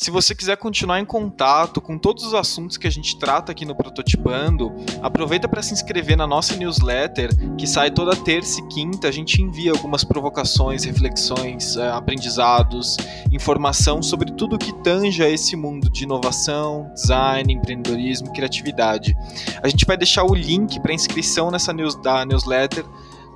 [0.00, 3.64] Se você quiser continuar em contato com todos os assuntos que a gente trata aqui
[3.64, 4.72] no Prototipando,
[5.02, 9.08] aproveita para se inscrever na nossa newsletter, que sai toda terça e quinta.
[9.08, 12.96] A gente envia algumas provocações, reflexões, eh, aprendizados,
[13.32, 19.16] informação sobre tudo que tanja esse mundo de inovação, design, empreendedorismo, criatividade.
[19.60, 22.84] A gente vai deixar o link para inscrição nessa news, da newsletter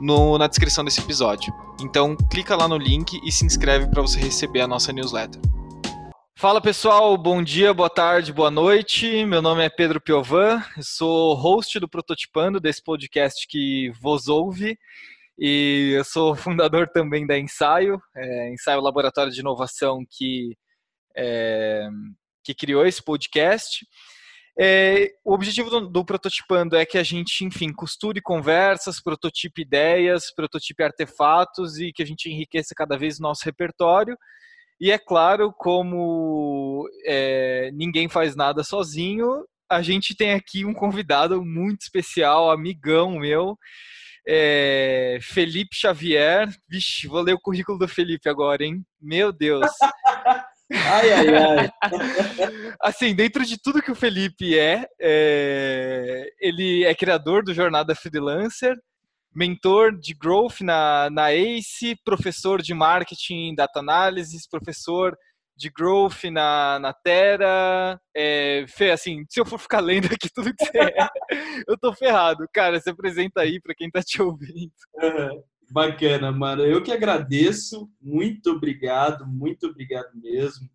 [0.01, 1.53] no, na descrição desse episódio.
[1.81, 5.41] Então, clica lá no link e se inscreve para você receber a nossa newsletter.
[6.43, 9.25] Fala pessoal, bom dia, boa tarde, boa noite.
[9.25, 14.77] Meu nome é Pedro Piovan, sou host do Prototipando, desse podcast que vos ouve,
[15.39, 20.59] e eu sou fundador também da Ensaio, é, Ensaio Laboratório de Inovação que,
[21.17, 21.89] é,
[22.43, 23.87] que criou esse podcast.
[24.59, 30.35] É, o objetivo do, do, Prototipando é que a gente, enfim, costure conversas, prototipe ideias,
[30.35, 34.19] prototipe artefatos e que a gente enriqueça cada vez o nosso repertório
[34.83, 41.45] e é claro, como é, ninguém faz nada sozinho, a gente tem aqui um convidado
[41.45, 43.57] muito especial, amigão meu,
[44.27, 46.49] é, Felipe Xavier.
[46.69, 48.83] Vixe, vou ler o currículo do Felipe agora, hein?
[49.01, 49.71] Meu Deus.
[50.73, 51.71] ai, ai, ai.
[52.83, 58.77] Assim, dentro de tudo que o Felipe é, é ele é criador do Jornada Freelancer,
[59.35, 65.17] mentor de growth na, na ACE, professor de marketing data analysis, professor
[65.57, 68.01] de growth na, na Terra.
[68.15, 71.09] É, Fê, assim, se eu for ficar lendo aqui tudo que você é,
[71.69, 72.47] eu tô ferrado.
[72.53, 74.73] Cara, se apresenta aí para quem tá te ouvindo.
[74.95, 75.43] Uhum.
[75.71, 76.65] Bacana, mano.
[76.65, 77.89] Eu que agradeço.
[78.01, 80.69] Muito obrigado, muito obrigado mesmo.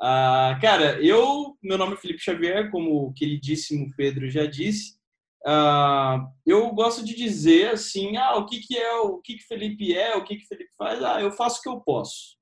[0.00, 5.00] Ah, cara, eu, meu nome é Felipe Xavier, como o queridíssimo Pedro já disse.
[5.46, 9.92] Uh, eu gosto de dizer assim, ah, o que, que é, o que, que Felipe
[9.92, 11.02] é, o que, que Felipe faz?
[11.02, 12.36] Ah, eu faço o que eu posso,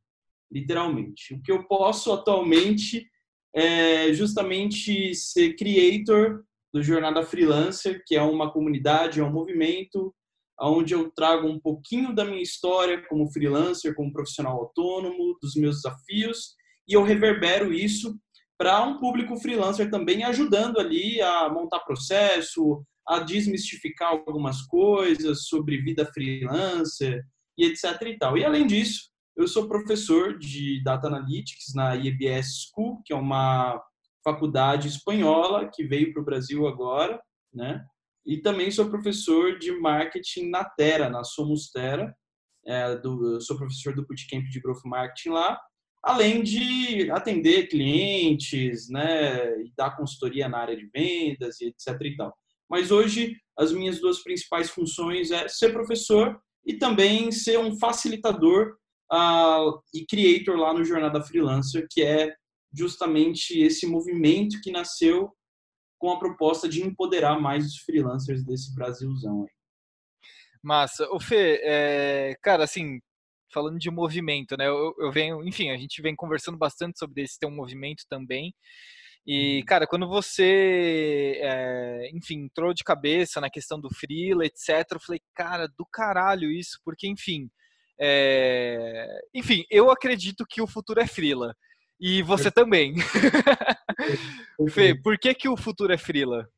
[0.53, 1.35] literalmente.
[1.35, 3.09] O que eu posso atualmente
[3.55, 10.15] é justamente ser creator do Jornada Freelancer, que é uma comunidade, é um movimento
[10.61, 15.77] onde eu trago um pouquinho da minha história como freelancer, como profissional autônomo, dos meus
[15.77, 16.55] desafios,
[16.87, 18.19] e eu reverbero isso
[18.61, 25.81] para um público freelancer também, ajudando ali a montar processo, a desmistificar algumas coisas sobre
[25.81, 27.25] vida freelancer
[27.57, 28.37] e etc e tal.
[28.37, 33.83] E além disso, eu sou professor de Data Analytics na IEBS School, que é uma
[34.23, 37.19] faculdade espanhola que veio para o Brasil agora,
[37.55, 37.83] né?
[38.27, 42.15] E também sou professor de marketing na Terra, na Somos Terra.
[42.67, 45.59] É, do, sou professor do Bootcamp de Growth Marketing lá
[46.03, 52.17] além de atender clientes, né, e dar consultoria na área de vendas e etc e
[52.17, 52.35] tal.
[52.69, 58.77] Mas hoje as minhas duas principais funções é ser professor e também ser um facilitador
[59.13, 62.35] uh, e creator lá no Jornada Freelancer, que é
[62.73, 65.31] justamente esse movimento que nasceu
[65.99, 69.51] com a proposta de empoderar mais os freelancers desse Brasilzão aí.
[70.63, 71.09] Massa.
[71.11, 73.01] O Fê, é, cara, assim,
[73.53, 74.69] falando de movimento, né?
[74.69, 78.55] Eu, eu, venho, enfim, a gente vem conversando bastante sobre esse ter um movimento também.
[79.27, 79.65] E, uhum.
[79.67, 85.21] cara, quando você, é, enfim, entrou de cabeça na questão do freela, etc., eu falei,
[85.35, 87.51] cara, do caralho isso, porque, enfim,
[88.01, 91.55] é, enfim, eu acredito que o futuro é freela.
[92.01, 92.95] E você também.
[94.73, 96.49] Fê, por que, que o futuro é freela?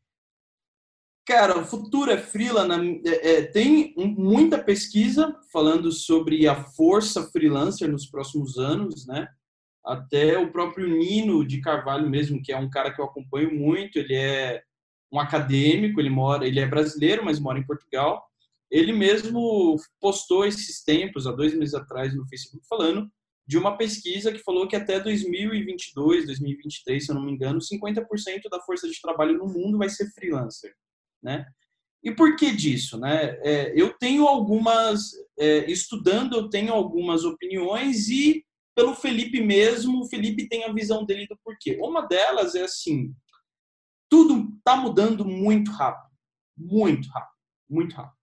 [1.25, 2.67] Cara, o futuro é freela.
[3.05, 9.29] É, é, tem muita pesquisa falando sobre a força freelancer nos próximos anos, né?
[9.85, 13.99] Até o próprio Nino de Carvalho mesmo, que é um cara que eu acompanho muito,
[13.99, 14.63] ele é
[15.13, 18.25] um acadêmico, ele mora, ele é brasileiro, mas mora em Portugal.
[18.71, 23.09] Ele mesmo postou esses tempos, há dois meses atrás, no Facebook, falando
[23.47, 28.05] de uma pesquisa que falou que até 2022, 2023, se eu não me engano, 50%
[28.51, 30.75] da força de trabalho no mundo vai ser freelancer
[31.23, 31.47] né?
[32.03, 33.39] E por que disso, né?
[33.43, 40.09] É, eu tenho algumas, é, estudando, eu tenho algumas opiniões e pelo Felipe mesmo, o
[40.09, 41.79] Felipe tem a visão dele do porquê.
[41.81, 43.15] Uma delas é assim,
[44.11, 46.11] tudo está mudando muito rápido,
[46.57, 47.39] muito rápido,
[47.69, 48.17] muito rápido.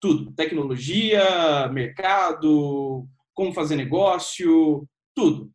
[0.00, 5.50] Tudo, tecnologia, mercado, como fazer negócio, tudo.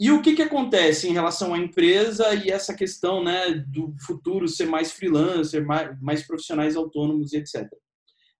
[0.00, 4.46] E o que, que acontece em relação à empresa e essa questão né, do futuro
[4.46, 7.66] ser mais freelancer, mais, mais profissionais autônomos, etc.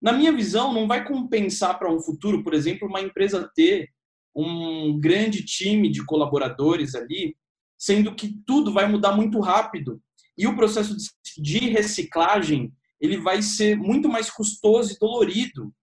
[0.00, 3.90] Na minha visão, não vai compensar para um futuro, por exemplo, uma empresa ter
[4.34, 7.36] um grande time de colaboradores ali,
[7.76, 10.00] sendo que tudo vai mudar muito rápido
[10.36, 10.96] e o processo
[11.36, 15.74] de reciclagem ele vai ser muito mais custoso e dolorido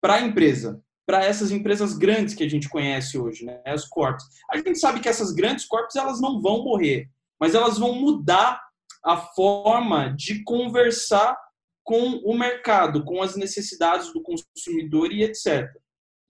[0.00, 4.22] para a empresa para essas empresas grandes que a gente conhece hoje, né, as corps.
[4.52, 7.08] A gente sabe que essas grandes corps elas não vão morrer,
[7.40, 8.60] mas elas vão mudar
[9.02, 11.34] a forma de conversar
[11.82, 15.66] com o mercado, com as necessidades do consumidor e etc.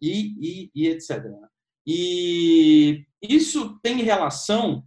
[0.01, 1.25] E, e, e etc.
[1.25, 1.49] Né.
[1.85, 4.85] E isso tem relação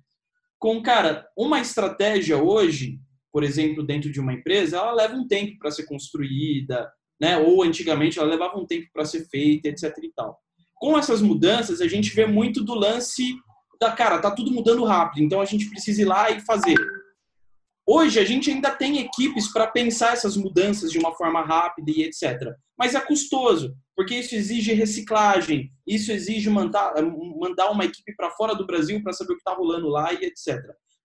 [0.57, 2.97] com, cara, uma estratégia hoje,
[3.29, 6.89] por exemplo, dentro de uma empresa, ela leva um tempo para ser construída,
[7.21, 7.37] né?
[7.37, 10.39] Ou antigamente ela levava um tempo para ser feita, etc e tal.
[10.73, 13.35] Com essas mudanças, a gente vê muito do lance
[13.79, 16.75] da cara, tá tudo mudando rápido, então a gente precisa ir lá e fazer.
[17.85, 22.03] Hoje a gente ainda tem equipes para pensar essas mudanças de uma forma rápida e
[22.03, 22.55] etc.
[22.77, 26.93] Mas é custoso, porque isso exige reciclagem, isso exige mandar,
[27.39, 30.25] mandar uma equipe para fora do Brasil para saber o que está rolando lá e
[30.25, 30.59] etc.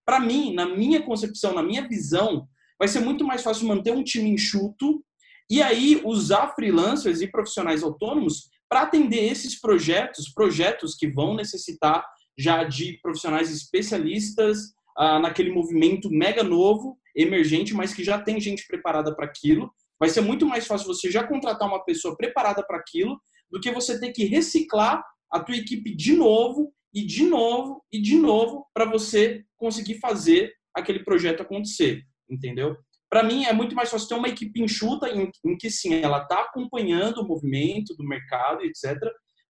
[0.04, 2.46] Para mim, na minha concepção, na minha visão,
[2.78, 5.02] vai ser muito mais fácil manter um time enxuto
[5.48, 12.04] e aí, usar freelancers e profissionais autônomos para atender esses projetos, projetos que vão necessitar
[12.36, 18.66] já de profissionais especialistas ah, naquele movimento mega novo, emergente, mas que já tem gente
[18.66, 19.70] preparada para aquilo.
[19.98, 23.20] Vai ser muito mais fácil você já contratar uma pessoa preparada para aquilo
[23.50, 28.00] do que você ter que reciclar a tua equipe de novo e de novo e
[28.00, 32.76] de novo para você conseguir fazer aquele projeto acontecer, entendeu?
[33.08, 36.22] Para mim é muito mais fácil ter uma equipe enxuta em, em que sim, ela
[36.22, 38.96] está acompanhando o movimento do mercado, etc.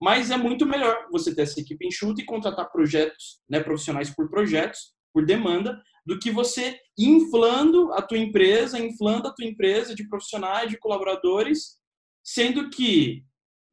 [0.01, 4.29] Mas é muito melhor você ter essa equipe enxuta e contratar projetos, né, profissionais por
[4.29, 10.07] projetos, por demanda, do que você inflando a tua empresa, inflando a tua empresa de
[10.07, 11.77] profissionais, de colaboradores,
[12.23, 13.23] sendo que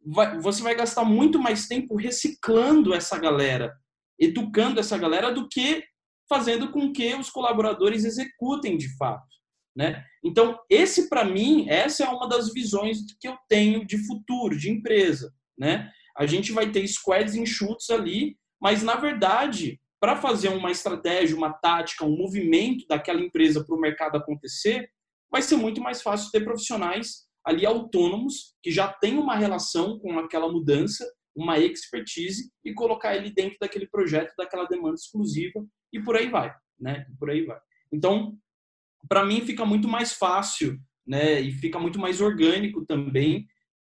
[0.05, 3.75] vai, você vai gastar muito mais tempo reciclando essa galera,
[4.19, 5.85] educando essa galera, do que
[6.29, 9.27] fazendo com que os colaboradores executem de fato.
[9.75, 10.05] Né?
[10.23, 14.71] Então, esse para mim, essa é uma das visões que eu tenho de futuro, de
[14.71, 15.33] empresa.
[15.59, 15.91] Né?
[16.17, 21.53] A gente vai ter squads enxutos ali, mas na verdade, para fazer uma estratégia, uma
[21.53, 24.91] tática, um movimento daquela empresa para o mercado acontecer,
[25.31, 30.19] vai ser muito mais fácil ter profissionais ali autônomos que já têm uma relação com
[30.19, 36.17] aquela mudança, uma expertise e colocar ele dentro daquele projeto, daquela demanda exclusiva e por
[36.17, 37.07] aí vai, né?
[37.19, 37.59] Por aí vai.
[37.93, 38.37] Então,
[39.09, 41.41] para mim fica muito mais fácil, né?
[41.41, 43.47] E fica muito mais orgânico também.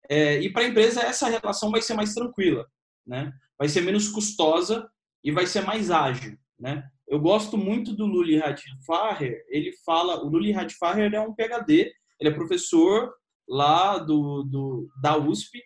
[0.08, 2.66] É, e para a empresa essa relação vai ser mais tranquila,
[3.06, 3.32] né?
[3.58, 4.88] Vai ser menos custosa
[5.22, 6.84] e vai ser mais ágil, né?
[7.06, 9.44] Eu gosto muito do Luli Radfarer.
[9.49, 13.12] Ele fala, o Luli Radfarer é um PhD, ele é professor
[13.49, 15.62] lá do, do da USP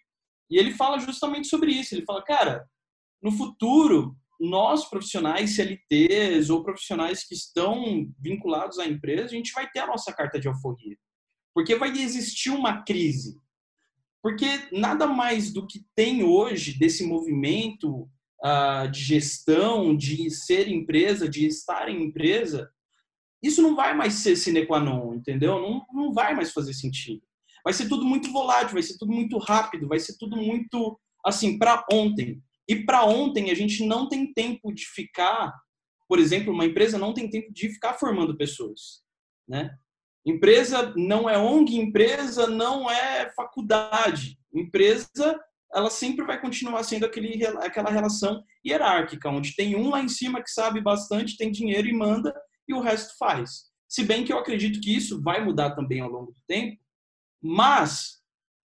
[0.51, 1.95] e ele fala justamente sobre isso.
[1.95, 2.67] Ele fala, cara,
[3.23, 9.69] no futuro nós profissionais CLTs ou profissionais que estão vinculados à empresa, a gente vai
[9.71, 10.97] ter a nossa carta de alforria.
[11.55, 13.37] Porque vai existir uma crise.
[14.23, 18.09] Porque nada mais do que tem hoje desse movimento
[18.45, 22.71] uh, de gestão, de ser empresa, de estar em empresa,
[23.43, 25.61] isso não vai mais ser sine qua non, entendeu?
[25.61, 27.23] Não, não vai mais fazer sentido.
[27.65, 31.59] Vai ser tudo muito volátil, vai ser tudo muito rápido, vai ser tudo muito, assim,
[31.59, 32.43] para ontem.
[32.69, 35.53] E para ontem a gente não tem tempo de ficar,
[36.09, 39.03] por exemplo, uma empresa não tem tempo de ficar formando pessoas,
[39.49, 39.77] né?
[40.27, 44.39] Empresa não é ONG, empresa não é faculdade.
[44.53, 45.41] Empresa,
[45.73, 50.43] ela sempre vai continuar sendo aquele, aquela relação hierárquica, onde tem um lá em cima
[50.43, 52.35] que sabe bastante, tem dinheiro e manda,
[52.69, 53.69] e o resto faz.
[53.89, 56.79] Se bem que eu acredito que isso vai mudar também ao longo do tempo,
[57.43, 58.19] mas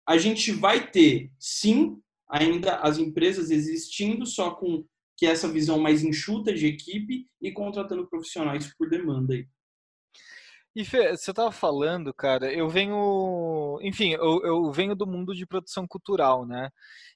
[0.08, 4.85] a gente vai ter, sim, ainda as empresas existindo só com
[5.17, 9.45] que essa visão mais enxuta de equipe e contratando profissionais por demanda aí.
[10.73, 15.45] E Fê, você estava falando, cara, eu venho, enfim, eu, eu, venho do mundo de
[15.45, 16.69] produção cultural, né?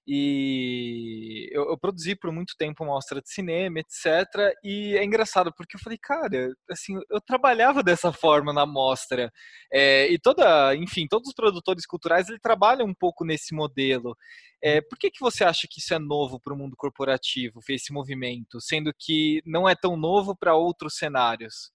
[0.05, 4.53] E eu, eu, produzi por muito tempo mostra de cinema, etc.
[4.61, 9.31] E é engraçado porque eu falei, cara, assim, eu trabalhava dessa forma na mostra.
[9.71, 14.17] É, e toda, enfim, todos os produtores culturais ele trabalham um pouco nesse modelo.
[14.61, 17.93] É, por que, que você acha que isso é novo para o mundo corporativo, esse
[17.93, 21.74] movimento, sendo que não é tão novo para outros cenários?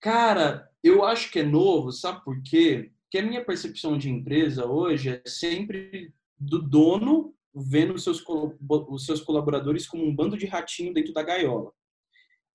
[0.00, 2.90] Cara, eu acho que é novo, sabe por quê?
[3.02, 8.24] Porque a minha percepção de empresa hoje é sempre do dono vendo os seus,
[8.68, 11.72] os seus colaboradores como um bando de ratinho dentro da gaiola.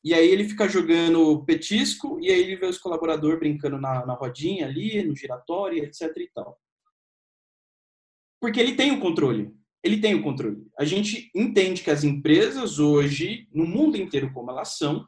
[0.04, 4.14] E aí ele fica jogando petisco e aí ele vê os colaboradores brincando na, na
[4.14, 6.60] rodinha ali, no giratório, etc e tal.
[8.40, 9.54] Porque ele tem o controle.
[9.84, 10.66] Ele tem o controle.
[10.80, 15.08] A gente entende que as empresas hoje, no mundo inteiro como elas são,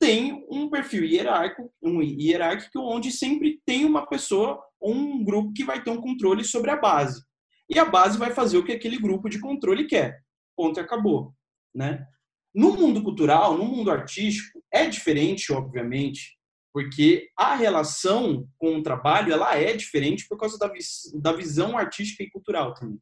[0.00, 5.62] têm um perfil hierárquico, um hierárquico onde sempre tem uma pessoa ou um grupo que
[5.62, 7.22] vai ter um controle sobre a base.
[7.68, 10.20] E a base vai fazer o que aquele grupo de controle quer.
[10.56, 11.34] Ponto e acabou,
[11.74, 12.04] né?
[12.52, 16.36] No mundo cultural, no mundo artístico, é diferente, obviamente,
[16.72, 21.78] porque a relação com o trabalho ela é diferente por causa da, vis da visão
[21.78, 22.98] artística e cultural também.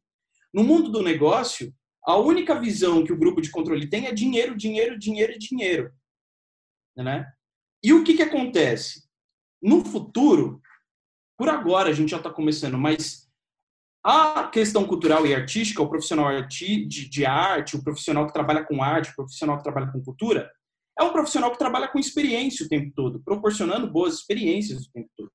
[0.53, 1.73] No mundo do negócio,
[2.05, 5.91] a única visão que o grupo de controle tem é dinheiro, dinheiro, dinheiro e dinheiro.
[6.99, 7.25] Né?
[7.83, 9.03] E o que, que acontece?
[9.61, 10.61] No futuro,
[11.37, 13.29] por agora a gente já está começando, mas
[14.03, 19.11] a questão cultural e artística, o profissional de, arte, o profissional que trabalha com arte,
[19.11, 20.49] o profissional que trabalha com cultura,
[20.97, 25.09] é um profissional que trabalha com experiência o tempo todo, proporcionando boas experiências o tempo
[25.15, 25.31] todo.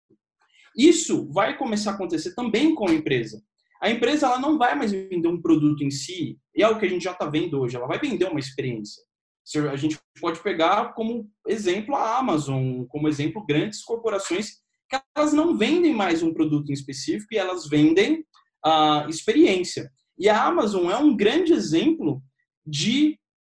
[0.77, 3.43] Isso vai começar a acontecer também com a empresa.
[3.83, 6.87] A empresa ela não vai mais vender um produto em si, e é o que
[6.87, 9.03] a gente já está vendo hoje, ela vai vender uma experiência.
[9.71, 15.57] A gente pode pegar como exemplo a Amazon, como exemplo grandes corporações que elas não
[15.57, 18.25] vendem mais um produto em específico e elas vendem
[18.65, 19.91] a experiência.
[20.19, 22.23] E a Amazon é um grande exemplo
[22.67, 23.19] de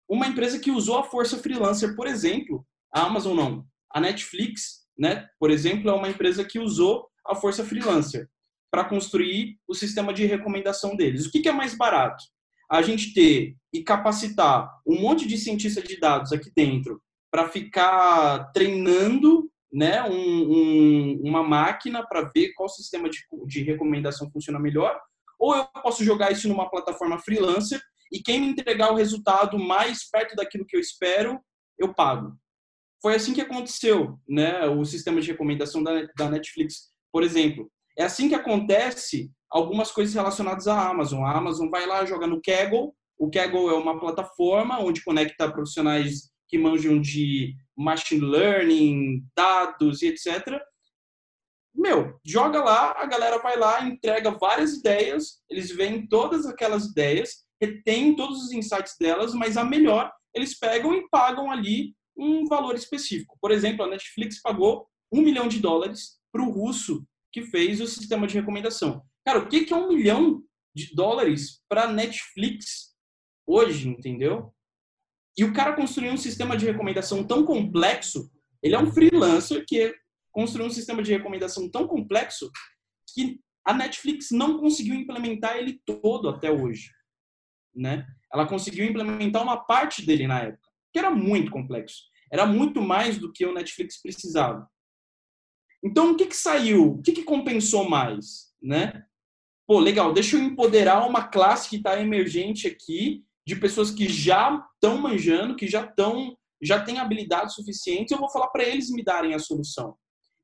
[0.10, 2.66] uma empresa que usou a força freelancer, por exemplo.
[2.94, 7.64] A Amazon não, a Netflix, né, por exemplo, é uma empresa que usou a força
[7.64, 8.30] freelancer
[8.72, 11.26] para construir o sistema de recomendação deles.
[11.26, 12.24] O que, que é mais barato?
[12.70, 18.52] A gente ter e capacitar um monte de cientista de dados aqui dentro para ficar
[18.54, 24.98] treinando né, um, um, uma máquina para ver qual sistema de, de recomendação funciona melhor,
[25.38, 27.82] ou eu posso jogar isso numa plataforma freelancer
[28.12, 31.42] e quem me entregar o resultado mais perto daquilo que eu espero,
[31.78, 32.38] eu pago.
[33.02, 37.70] Foi assim que aconteceu, né, o sistema de recomendação da, da Netflix, por exemplo.
[37.98, 41.24] É assim que acontece algumas coisas relacionadas à Amazon.
[41.24, 42.94] A Amazon vai lá, joga no Kaggle.
[43.18, 50.08] O Kaggle é uma plataforma onde conecta profissionais que manjam de machine learning, dados e
[50.08, 50.60] etc.
[51.74, 57.46] Meu, joga lá, a galera vai lá, entrega várias ideias, eles veem todas aquelas ideias,
[57.62, 62.76] retêm todos os insights delas, mas a melhor eles pegam e pagam ali um valor
[62.76, 63.38] específico.
[63.42, 67.88] Por exemplo, a Netflix pagou um milhão de dólares para o russo que fez o
[67.88, 69.02] sistema de recomendação.
[69.26, 70.44] Cara, o que é um milhão
[70.76, 72.96] de dólares para Netflix
[73.48, 74.54] hoje, entendeu?
[75.38, 79.94] E o cara construiu um sistema de recomendação tão complexo, ele é um freelancer que
[80.32, 82.52] construiu um sistema de recomendação tão complexo
[83.14, 86.92] que a Netflix não conseguiu implementar ele todo até hoje,
[87.74, 88.08] né?
[88.32, 92.04] Ela conseguiu implementar uma parte dele na época, que era muito complexo.
[92.32, 94.70] Era muito mais do que o Netflix precisava.
[95.84, 96.94] Então, o que, que saiu?
[96.94, 99.06] O que, que compensou mais, né?
[99.68, 104.64] Pô, legal, deixa eu empoderar uma classe que está emergente aqui de pessoas que já
[104.76, 109.04] estão manjando, que já estão, já têm habilidade suficiente, eu vou falar para eles me
[109.04, 109.96] darem a solução.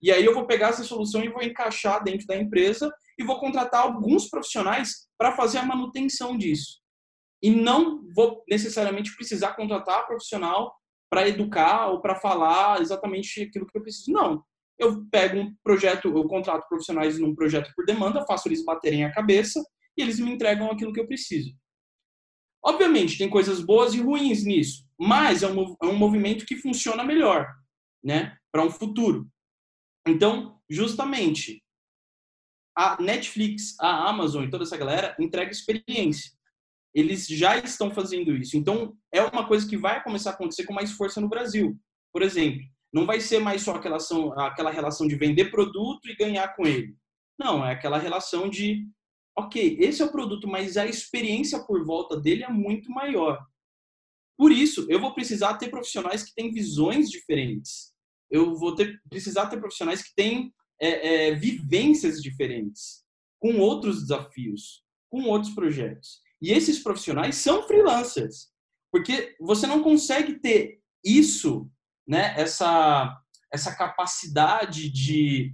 [0.01, 3.39] E aí eu vou pegar essa solução e vou encaixar dentro da empresa e vou
[3.39, 6.79] contratar alguns profissionais para fazer a manutenção disso.
[7.43, 10.75] E não vou necessariamente precisar contratar profissional
[11.09, 14.11] para educar ou para falar exatamente aquilo que eu preciso.
[14.11, 14.43] Não.
[14.81, 19.11] Eu pego um projeto, eu contrato profissionais num projeto por demanda, faço eles baterem a
[19.11, 19.63] cabeça
[19.95, 21.55] e eles me entregam aquilo que eu preciso.
[22.65, 27.03] Obviamente, tem coisas boas e ruins nisso, mas é um, é um movimento que funciona
[27.03, 27.47] melhor,
[28.03, 29.29] né, para um futuro.
[30.07, 31.63] Então, justamente,
[32.75, 36.31] a Netflix, a Amazon e toda essa galera entrega experiência.
[36.93, 38.57] Eles já estão fazendo isso.
[38.57, 41.79] Então, é uma coisa que vai começar a acontecer com mais força no Brasil.
[42.11, 42.61] Por exemplo,
[42.93, 46.65] não vai ser mais só aquela, relação, aquela relação de vender produto e ganhar com
[46.65, 46.95] ele.
[47.39, 48.88] Não, é aquela relação de
[49.36, 53.43] ok, esse é o produto, mas a experiência por volta dele é muito maior.
[54.38, 57.93] Por isso, eu vou precisar ter profissionais que têm visões diferentes.
[58.29, 63.03] Eu vou ter, precisar ter profissionais que têm é, é, vivências diferentes,
[63.39, 66.21] com outros desafios, com outros projetos.
[66.41, 68.50] E esses profissionais são freelancers,
[68.91, 71.69] porque você não consegue ter isso,
[72.08, 73.17] né, essa,
[73.51, 75.53] essa capacidade de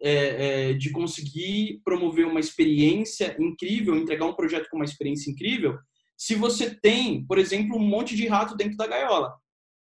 [0.00, 5.76] é, é, de conseguir promover uma experiência incrível, entregar um projeto com uma experiência incrível,
[6.16, 9.34] se você tem, por exemplo, um monte de rato dentro da gaiola.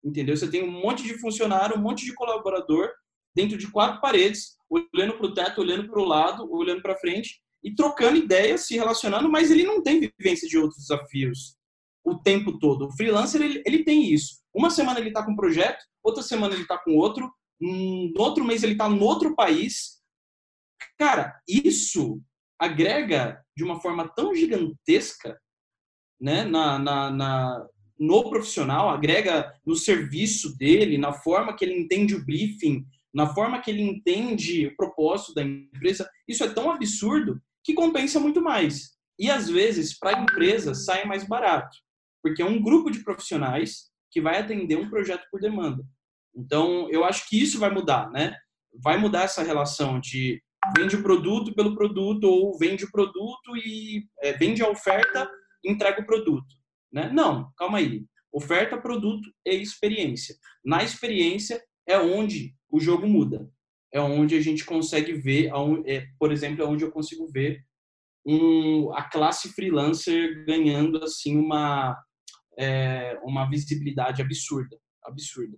[0.04, 0.36] Entendeu?
[0.36, 2.90] Você tem um monte de funcionário, um monte de colaborador
[3.34, 7.40] dentro de quatro paredes, olhando para o teto, olhando para o lado, olhando para frente,
[7.62, 11.56] e trocando ideias, se relacionando, mas ele não tem vivência de outros desafios
[12.04, 12.86] o tempo todo.
[12.86, 14.38] O freelancer, ele, ele tem isso.
[14.58, 18.44] Uma semana ele está com um projeto, outra semana ele está com outro, no outro
[18.44, 20.02] mês ele está no outro país.
[20.98, 22.20] Cara, isso
[22.60, 25.38] agrega de uma forma tão gigantesca
[26.20, 27.66] né, na, na, na,
[28.00, 32.84] no profissional, agrega no serviço dele, na forma que ele entende o briefing,
[33.14, 36.10] na forma que ele entende o propósito da empresa.
[36.26, 38.96] Isso é tão absurdo que compensa muito mais.
[39.20, 41.76] E às vezes, para a empresa, sai mais barato,
[42.20, 45.84] porque é um grupo de profissionais que vai atender um projeto por demanda.
[46.34, 48.36] Então, eu acho que isso vai mudar, né?
[48.82, 50.40] Vai mudar essa relação de
[50.76, 55.30] vende o produto pelo produto ou vende o produto e é, vende a oferta
[55.64, 56.54] e entrega o produto,
[56.92, 57.10] né?
[57.12, 58.04] Não, calma aí.
[58.32, 60.36] Oferta, produto e experiência.
[60.64, 63.50] Na experiência é onde o jogo muda.
[63.92, 65.50] É onde a gente consegue ver,
[65.86, 67.64] é, por exemplo, é onde eu consigo ver
[68.26, 71.96] um, a classe freelancer ganhando assim uma
[72.58, 75.56] é, uma visibilidade absurda, absurda.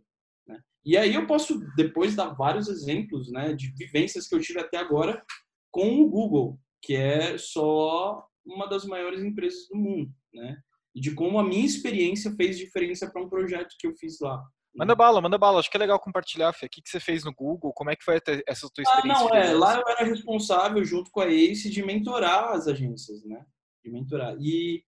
[0.85, 4.79] E aí eu posso depois dar vários exemplos, né, de vivências que eu tive até
[4.79, 5.23] agora
[5.71, 10.57] com o Google, que é só uma das maiores empresas do mundo, né?
[10.95, 14.43] E de como a minha experiência fez diferença para um projeto que eu fiz lá.
[14.75, 15.61] Manda bala, manda bala.
[15.61, 16.67] Acho que é legal compartilhar, Fê.
[16.67, 17.73] O que, que você fez no Google?
[17.73, 19.27] Como é que foi essa tua experiência?
[19.27, 19.53] Ah, não, é.
[19.53, 23.45] Lá eu era responsável, junto com a ACE, de mentorar as agências, né?
[23.85, 24.37] De mentorar.
[24.41, 24.83] E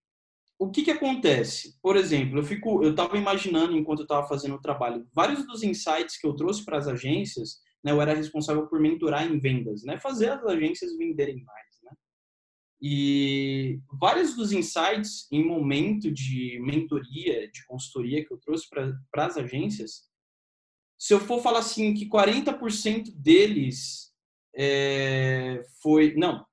[0.63, 1.77] o que que acontece?
[1.81, 5.63] Por exemplo, eu fico, eu estava imaginando enquanto eu estava fazendo o trabalho, vários dos
[5.63, 9.83] insights que eu trouxe para as agências, né, eu era responsável por mentorar em vendas,
[9.83, 11.91] né, fazer as agências venderem mais, né?
[12.81, 19.37] E vários dos insights em momento de mentoria, de consultoria que eu trouxe para as
[19.37, 20.09] agências,
[20.97, 24.13] se eu for falar assim que 40% deles
[24.55, 26.45] é, foi, não,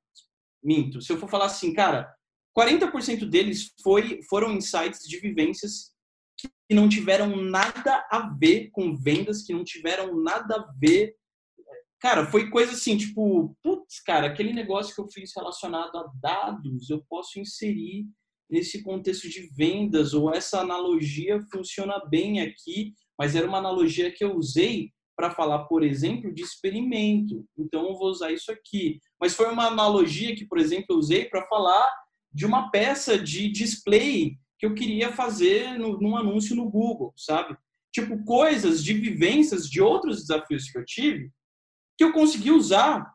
[0.63, 2.13] minto, se eu for falar assim, cara,
[2.57, 5.93] 40% deles foi, foram insights de vivências
[6.39, 11.15] que não tiveram nada a ver com vendas, que não tiveram nada a ver.
[12.01, 16.89] Cara, foi coisa assim, tipo, putz, cara, aquele negócio que eu fiz relacionado a dados,
[16.89, 18.07] eu posso inserir
[18.49, 24.25] nesse contexto de vendas, ou essa analogia funciona bem aqui, mas era uma analogia que
[24.25, 27.45] eu usei para falar, por exemplo, de experimento.
[27.57, 28.99] Então, eu vou usar isso aqui.
[29.21, 31.93] Mas foi uma analogia que, por exemplo, eu usei para falar
[32.33, 37.57] de uma peça de display que eu queria fazer no, num anúncio no Google, sabe?
[37.93, 41.31] Tipo, coisas de vivências de outros desafios que eu tive
[42.01, 43.13] que eu consegui usar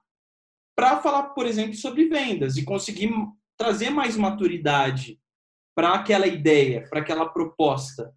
[0.78, 3.12] para falar, por exemplo, sobre vendas e conseguir
[3.58, 5.20] trazer mais maturidade
[5.76, 8.14] para aquela ideia, para aquela proposta,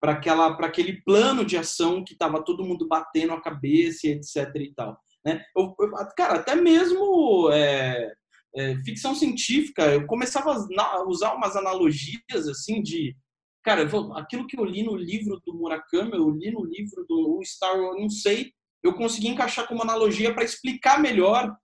[0.00, 4.50] para aquela para aquele plano de ação que estava todo mundo batendo a cabeça, etc
[4.54, 5.44] e tal, né?
[5.54, 8.14] Eu, eu, cara, até mesmo é,
[8.56, 13.14] é, ficção científica, eu começava a usar umas analogias assim de,
[13.62, 17.78] cara, aquilo que eu li no livro do Murakami, eu li no livro do Star
[17.78, 21.54] Wars, não sei, eu consegui encaixar como analogia para explicar melhor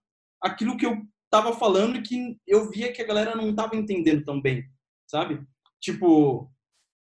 [0.41, 4.23] aquilo que eu estava falando e que eu via que a galera não estava entendendo
[4.23, 4.63] tão bem,
[5.09, 5.41] sabe?
[5.81, 6.51] Tipo,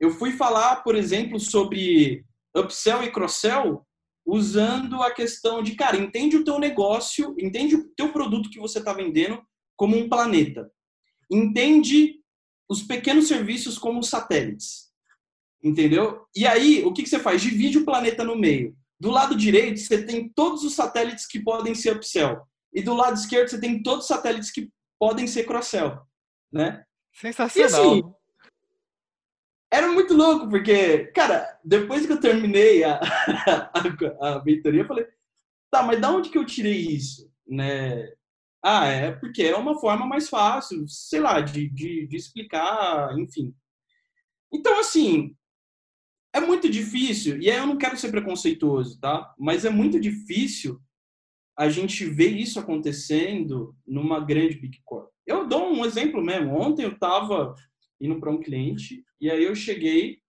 [0.01, 2.25] eu fui falar, por exemplo, sobre
[2.57, 3.87] upsell e cross-sell
[4.27, 8.81] usando a questão de, cara, entende o teu negócio, entende o teu produto que você
[8.81, 9.41] está vendendo
[9.79, 10.71] como um planeta.
[11.31, 12.17] Entende
[12.69, 14.89] os pequenos serviços como satélites.
[15.63, 16.27] Entendeu?
[16.37, 17.41] E aí, o que, que você faz?
[17.41, 18.77] Divide o planeta no meio.
[19.01, 22.43] Do lado direito, você tem todos os satélites que podem ser upsell.
[22.73, 26.01] E do lado esquerdo, você tem todos os satélites que podem ser cross-sell.
[26.53, 26.85] Né?
[27.15, 27.71] Sensacional.
[27.71, 28.03] E, assim,
[29.71, 32.99] era muito louco, porque, cara, depois que eu terminei a,
[34.21, 35.07] a, a mentoria, eu falei,
[35.71, 37.31] tá, mas da onde que eu tirei isso?
[37.47, 38.13] Né?
[38.63, 43.55] Ah, é porque é uma forma mais fácil, sei lá, de, de, de explicar, enfim.
[44.53, 45.37] Então, assim,
[46.33, 49.33] é muito difícil, e aí eu não quero ser preconceituoso, tá?
[49.39, 50.81] Mas é muito difícil
[51.57, 55.11] a gente ver isso acontecendo numa grande Big Corp.
[55.27, 56.57] Eu dou um exemplo mesmo.
[56.57, 57.55] Ontem eu estava
[58.01, 60.21] indo para um cliente e aí eu cheguei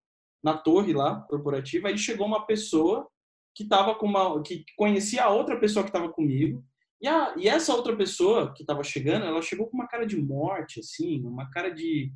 [0.43, 3.07] na torre lá corporativa, aí chegou uma pessoa
[3.53, 6.65] que estava com uma que conhecia a outra pessoa que estava comigo
[7.01, 10.17] e, a, e essa outra pessoa que estava chegando, ela chegou com uma cara de
[10.21, 12.12] morte, assim, uma cara de.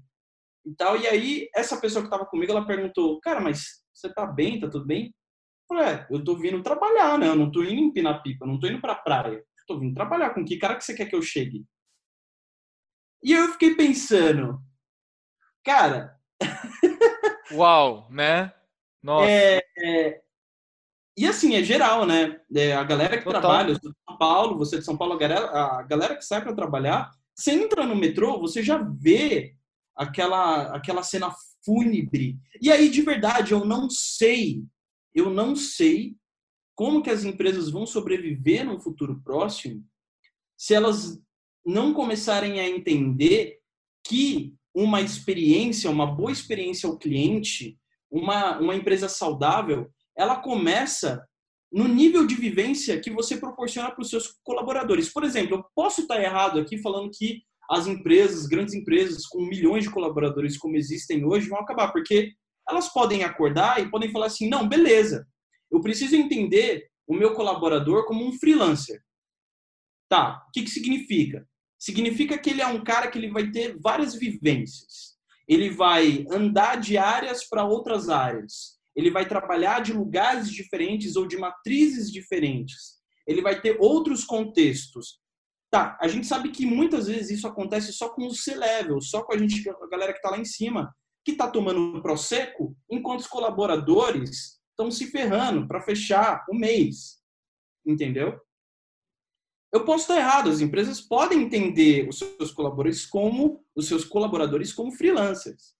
[0.65, 0.97] e tal.
[0.97, 4.59] E aí, essa pessoa que estava comigo, ela perguntou: Cara, mas você tá bem?
[4.59, 5.05] Tá tudo bem?
[5.07, 7.27] Eu falei: É, eu tô vindo trabalhar, né?
[7.27, 9.37] Eu não tô indo empinar pipa, não tô indo pra praia.
[9.37, 10.33] Eu tô vindo trabalhar.
[10.33, 11.65] Com que cara que você quer que eu chegue?
[13.23, 14.59] E eu fiquei pensando:
[15.63, 16.19] Cara.
[17.53, 18.53] Uau, né?
[19.01, 19.29] Nossa.
[19.29, 20.21] É, é,
[21.15, 22.39] e assim, é geral, né?
[22.55, 23.41] É, a galera que Total.
[23.41, 26.15] trabalha, eu sou de São Paulo, você é de São Paulo, a galera, a galera
[26.15, 29.55] que sai para trabalhar Você entra no metrô, você já vê
[29.95, 32.37] aquela, aquela cena fúnebre.
[32.61, 34.63] E aí, de verdade, eu não sei,
[35.13, 36.15] eu não sei
[36.75, 39.83] como que as empresas vão sobreviver no futuro próximo
[40.57, 41.21] se elas
[41.65, 43.59] não começarem a entender
[44.05, 47.77] que uma experiência, uma boa experiência ao cliente,
[48.09, 51.25] uma, uma empresa saudável, ela começa
[51.71, 55.11] no nível de vivência que você proporciona para os seus colaboradores.
[55.11, 59.83] Por exemplo, eu posso estar errado aqui falando que as empresas, grandes empresas com milhões
[59.83, 62.31] de colaboradores como existem hoje, vão acabar, porque
[62.69, 65.27] elas podem acordar e podem falar assim: não, beleza,
[65.71, 69.01] eu preciso entender o meu colaborador como um freelancer.
[70.07, 71.47] Tá, o que, que significa?
[71.79, 75.17] Significa que ele é um cara que ele vai ter várias vivências.
[75.47, 78.72] Ele vai andar de áreas para outras áreas.
[78.95, 83.01] Ele vai trabalhar de lugares diferentes ou de matrizes diferentes.
[83.27, 85.19] Ele vai ter outros contextos.
[85.71, 89.33] Tá, a gente sabe que muitas vezes isso acontece só com o C-level, só com
[89.33, 90.93] a gente, a galera que está lá em cima,
[91.25, 97.21] que está tomando prosecco, enquanto os colaboradores estão se ferrando para fechar o mês.
[97.85, 98.39] Entendeu?
[99.73, 104.71] Eu posso estar errado, as empresas podem entender os seus colaboradores como os seus colaboradores
[104.71, 105.73] como freelancers.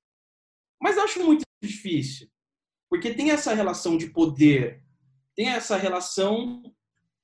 [0.82, 2.28] Mas acho muito difícil,
[2.94, 4.84] porque tem essa relação de poder,
[5.36, 6.62] tem essa relação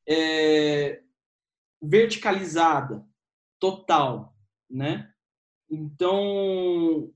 [0.08, 1.04] é,
[1.80, 3.06] verticalizada,
[3.60, 4.36] total,
[4.68, 5.14] né?
[5.70, 7.14] Então,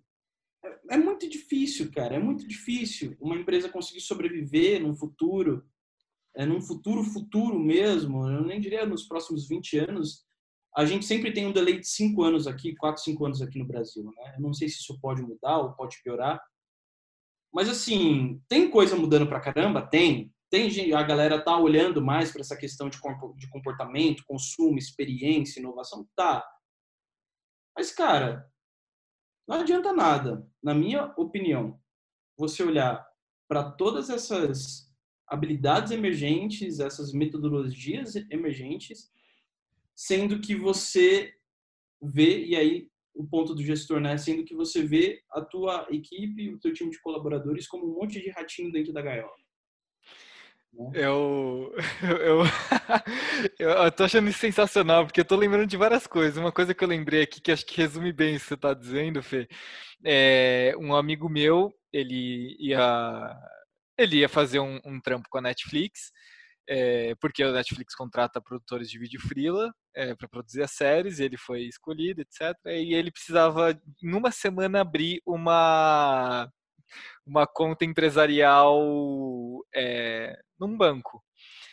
[0.63, 5.65] é, é muito difícil, cara, é muito difícil uma empresa conseguir sobreviver no futuro,
[6.35, 10.27] é, num futuro futuro mesmo, eu nem diria nos próximos 20 anos,
[10.77, 13.65] a gente sempre tem um delay de 5 anos aqui, 4, 5 anos aqui no
[13.65, 14.35] Brasil, né?
[14.35, 16.39] Eu não sei se isso pode mudar ou pode piorar,
[17.53, 19.85] mas assim, tem coisa mudando pra caramba?
[19.85, 22.99] Tem, tem a galera tá olhando mais para essa questão de
[23.49, 26.43] comportamento, consumo, experiência, inovação, tá.
[27.77, 28.49] Mas cara,
[29.47, 31.79] não adianta nada, na minha opinião,
[32.37, 33.05] você olhar
[33.47, 34.91] para todas essas
[35.27, 39.11] habilidades emergentes, essas metodologias emergentes,
[39.95, 41.33] sendo que você
[42.01, 46.53] vê e aí o ponto do gestor, né, sendo que você vê a tua equipe,
[46.53, 49.33] o teu time de colaboradores como um monte de ratinho dentro da gaiola.
[49.37, 49.43] Né?
[50.95, 51.71] Eu,
[52.01, 52.43] eu,
[53.59, 56.35] eu, tô achando isso sensacional, porque eu tô lembrando de várias coisas.
[56.35, 58.73] Uma coisa que eu lembrei aqui, que acho que resume bem isso que você tá
[58.73, 59.47] dizendo, Fê,
[60.03, 63.37] é um amigo meu, ele ia,
[63.99, 66.11] ele ia fazer um, um trampo com a Netflix,
[66.67, 71.37] é, porque a Netflix contrata produtores de vídeo freela é, para produzir as séries, ele
[71.37, 72.55] foi escolhido, etc.
[72.65, 73.71] E ele precisava,
[74.01, 76.49] em uma semana, abrir uma
[77.25, 78.79] uma conta empresarial
[79.73, 81.23] é, num banco.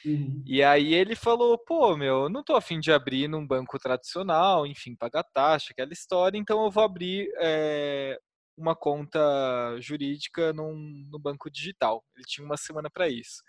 [0.05, 0.43] Uhum.
[0.47, 4.97] E aí ele falou, pô, meu, não tô afim de abrir num banco tradicional, enfim,
[4.97, 8.19] pagar taxa, aquela história, então eu vou abrir é,
[8.57, 9.21] uma conta
[9.81, 12.03] jurídica num, no banco digital.
[12.17, 13.43] Ele tinha uma semana para isso.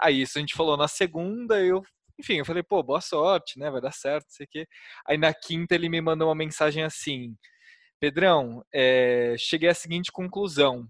[0.00, 1.82] Aí isso a gente falou na segunda, eu,
[2.18, 4.66] enfim, eu falei, pô, boa sorte, né, vai dar certo, sei o quê.
[5.06, 7.36] Aí na quinta ele me mandou uma mensagem assim,
[8.00, 10.86] Pedrão, é, cheguei à seguinte conclusão,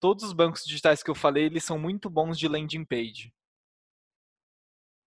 [0.00, 3.32] todos os bancos digitais que eu falei, eles são muito bons de landing page.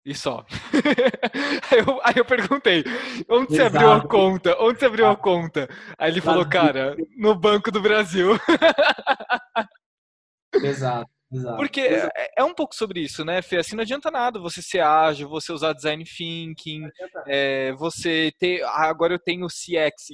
[0.04, 0.44] E só.
[1.70, 2.82] aí, eu, aí, eu, perguntei,
[3.28, 3.54] onde Exato.
[3.54, 4.56] você abriu a conta?
[4.60, 5.68] Onde você abriu a conta?
[5.96, 8.32] Aí ele falou, cara, no Banco do Brasil.
[10.54, 11.08] Exato.
[11.32, 11.56] Exato.
[11.56, 13.56] Porque É, é, um pouco sobre isso, né, Fê?
[13.56, 16.88] Assim, não adianta nada você ser ágil, você usar design thinking,
[17.26, 18.62] é, você ter.
[18.64, 20.08] Ah, agora eu tenho CX,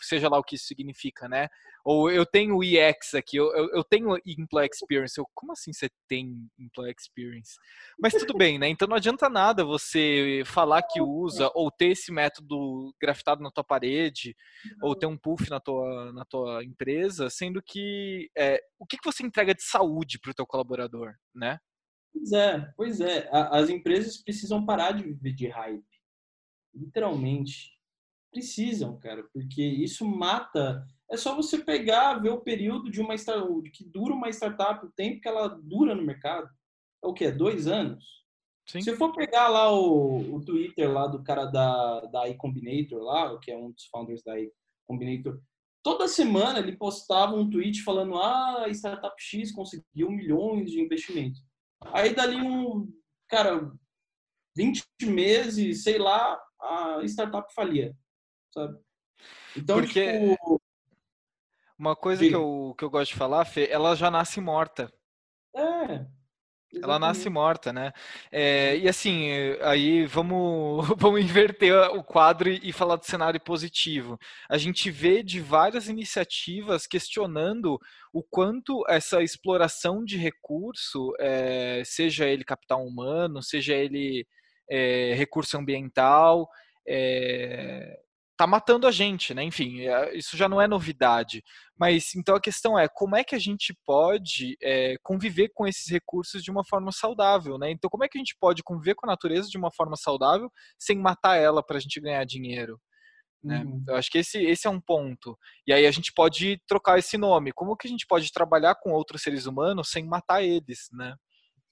[0.00, 1.48] seja lá o que isso significa, né?
[1.86, 5.16] Ou eu tenho EX aqui, eu, eu, eu tenho Employee Experience.
[5.16, 7.60] Eu, como assim você tem Employee Experience?
[7.96, 8.68] Mas tudo bem, né?
[8.68, 13.62] Então não adianta nada você falar que usa, ou ter esse método grafitado na tua
[13.62, 14.34] parede,
[14.82, 19.04] ou ter um puff na tua, na tua empresa, sendo que é, o que, que
[19.04, 21.60] você entrega de saúde para o teu colaborador, né?
[22.12, 23.28] Pois é, pois é.
[23.30, 25.84] As empresas precisam parar de viver de hype.
[26.74, 27.75] Literalmente.
[28.36, 33.14] Precisam, cara, porque isso mata é só você pegar, ver o período de uma
[33.72, 36.46] que dura uma startup, o tempo que ela dura no mercado.
[37.02, 37.30] É o que?
[37.30, 38.04] Dois anos?
[38.68, 38.82] Sim.
[38.82, 43.50] Se for pegar lá o, o Twitter lá do cara da, da iCombinator lá, que
[43.50, 45.40] é um dos founders da iCombinator,
[45.82, 51.40] toda semana ele postava um tweet falando ah, a startup X conseguiu milhões de investimentos.
[51.86, 52.92] Aí dali um,
[53.30, 53.72] cara,
[54.54, 57.96] 20 meses, sei lá, a startup falia,
[58.56, 58.78] sabe?
[59.54, 60.30] Então, Porque...
[60.30, 60.60] tipo,
[61.78, 64.90] uma coisa que eu, que eu gosto de falar, Fê, ela já nasce morta.
[65.54, 66.06] É,
[66.82, 67.92] Ela nasce morta, né?
[68.30, 69.30] É, e assim,
[69.62, 74.18] aí vamos, vamos inverter o quadro e falar do cenário positivo.
[74.48, 77.78] A gente vê de várias iniciativas questionando
[78.12, 84.26] o quanto essa exploração de recurso, é, seja ele capital humano, seja ele
[84.70, 86.48] é, recurso ambiental,
[86.86, 87.98] é,
[88.36, 89.42] tá matando a gente, né?
[89.42, 91.42] Enfim, é, isso já não é novidade.
[91.78, 95.90] Mas então a questão é como é que a gente pode é, conviver com esses
[95.90, 97.70] recursos de uma forma saudável, né?
[97.70, 100.50] Então como é que a gente pode conviver com a natureza de uma forma saudável
[100.78, 102.78] sem matar ela para a gente ganhar dinheiro?
[103.42, 103.62] Né?
[103.62, 103.84] Uhum.
[103.88, 105.38] Eu acho que esse, esse é um ponto.
[105.66, 107.52] E aí a gente pode trocar esse nome.
[107.52, 111.14] Como que a gente pode trabalhar com outros seres humanos sem matar eles, né?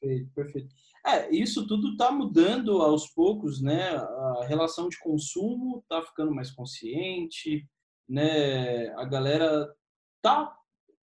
[0.01, 0.75] Perfeito, perfeito.
[1.07, 3.91] É, isso tudo está mudando aos poucos, né?
[3.91, 7.69] A relação de consumo está ficando mais consciente,
[8.09, 8.89] né?
[8.97, 9.71] A galera
[10.23, 10.57] tá,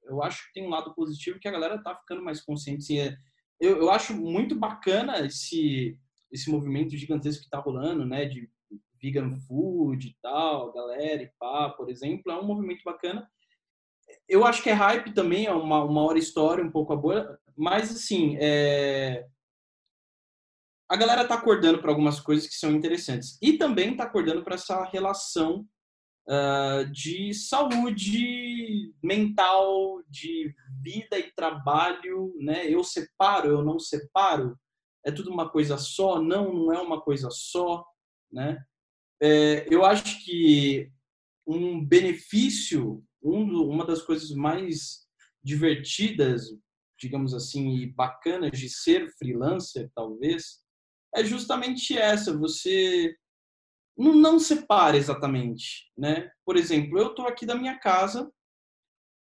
[0.04, 2.98] eu acho que tem um lado positivo que a galera tá ficando mais consciente.
[2.98, 3.16] É,
[3.58, 5.98] eu, eu acho muito bacana esse
[6.30, 8.26] esse movimento gigantesco que está rolando, né?
[8.26, 8.50] De
[9.00, 13.26] vegan food e tal, galera e pá, por exemplo, é um movimento bacana.
[14.28, 17.38] Eu acho que é hype também, é uma, uma hora história, um pouco a boa,
[17.56, 19.26] mas assim, é,
[20.88, 23.38] a galera está acordando para algumas coisas que são interessantes.
[23.42, 25.66] E também está acordando para essa relação
[26.28, 32.70] uh, de saúde mental, de vida e trabalho, né?
[32.70, 34.56] Eu separo, eu não separo.
[35.04, 36.20] É tudo uma coisa só?
[36.22, 37.84] Não, não é uma coisa só,
[38.30, 38.62] né?
[39.20, 40.90] É, eu acho que
[41.46, 45.06] um benefício, um do, uma das coisas mais
[45.42, 46.48] divertidas,
[46.98, 50.65] digamos assim, e bacanas de ser freelancer, talvez,
[51.16, 53.16] é justamente essa, você
[53.96, 56.30] não, não separa exatamente, né?
[56.44, 58.30] Por exemplo, eu estou aqui da minha casa,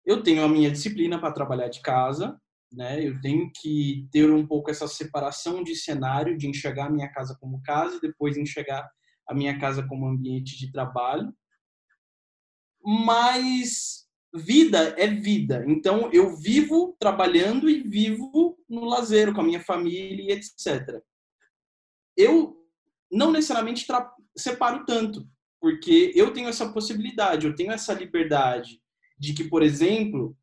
[0.05, 2.39] eu tenho a minha disciplina para trabalhar de casa,
[2.71, 3.01] né?
[3.01, 7.37] Eu tenho que ter um pouco essa separação de cenário, de enxergar a minha casa
[7.39, 8.89] como casa e depois enxergar
[9.25, 11.33] a minha casa como ambiente de trabalho.
[12.83, 15.63] Mas vida é vida.
[15.67, 21.01] Então eu vivo trabalhando e vivo no lazer com a minha família etc
[22.19, 22.57] eu
[23.09, 23.87] não necessariamente
[24.35, 25.25] separo tanto,
[25.59, 28.81] porque eu tenho essa possibilidade, eu tenho essa liberdade
[29.17, 30.35] de que, por exemplo,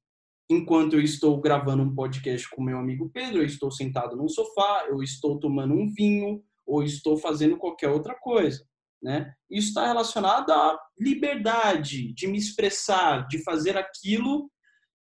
[0.49, 4.87] enquanto eu estou gravando um podcast com meu amigo Pedro, eu estou sentado num sofá,
[4.89, 8.67] eu estou tomando um vinho ou estou fazendo qualquer outra coisa,
[9.03, 9.35] né?
[9.51, 14.51] Isso está relacionado à liberdade de me expressar, de fazer aquilo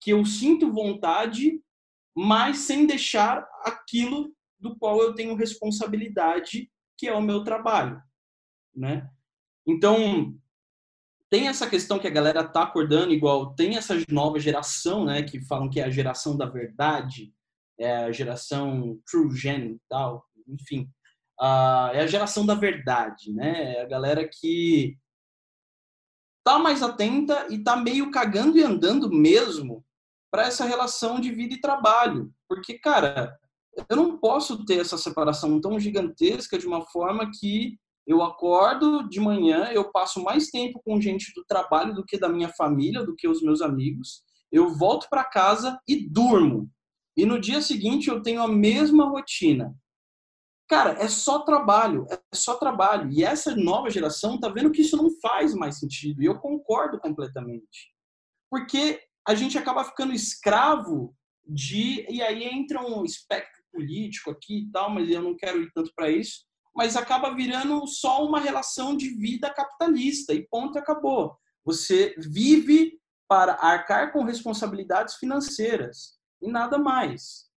[0.01, 1.61] que eu sinto vontade,
[2.15, 8.01] mas sem deixar aquilo do qual eu tenho responsabilidade, que é o meu trabalho,
[8.75, 9.09] né?
[9.65, 10.35] Então,
[11.29, 15.41] tem essa questão que a galera tá acordando igual, tem essa nova geração, né, que
[15.41, 17.33] falam que é a geração da verdade,
[17.77, 20.89] é a geração true gen e tal, enfim,
[21.39, 23.75] uh, é a geração da verdade, né?
[23.75, 24.97] É a galera que
[26.43, 29.85] tá mais atenta e tá meio cagando e andando mesmo
[30.31, 33.37] para essa relação de vida e trabalho, porque cara,
[33.89, 39.19] eu não posso ter essa separação tão gigantesca de uma forma que eu acordo de
[39.19, 43.13] manhã, eu passo mais tempo com gente do trabalho do que da minha família, do
[43.15, 44.23] que os meus amigos.
[44.49, 46.71] Eu volto para casa e durmo.
[47.17, 49.75] E no dia seguinte eu tenho a mesma rotina.
[50.69, 53.11] Cara, é só trabalho, é só trabalho.
[53.11, 56.21] E essa nova geração tá vendo que isso não faz mais sentido.
[56.21, 57.93] E eu concordo completamente.
[58.49, 61.13] Porque a gente acaba ficando escravo
[61.45, 62.05] de.
[62.09, 65.91] E aí entra um espectro político aqui e tal, mas eu não quero ir tanto
[65.95, 66.45] para isso.
[66.75, 71.37] Mas acaba virando só uma relação de vida capitalista e ponto, acabou.
[71.63, 77.47] Você vive para arcar com responsabilidades financeiras e nada mais.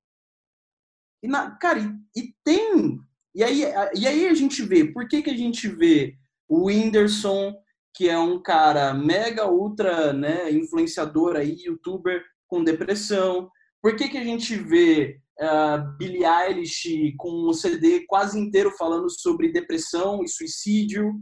[1.23, 2.99] E na, cara, e, e, tem.
[3.35, 3.63] E aí,
[3.95, 6.17] e aí a gente vê, por que, que a gente vê
[6.49, 7.55] o Whindersson,
[7.95, 13.51] que é um cara mega ultra né, influenciador aí, youtuber com depressão?
[13.83, 19.09] Por que, que a gente vê uh, Billie Eilish com um CD quase inteiro falando
[19.11, 21.13] sobre depressão e suicídio.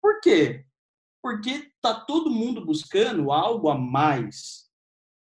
[0.00, 0.64] Por quê?
[1.22, 4.68] Porque tá todo mundo buscando algo a mais,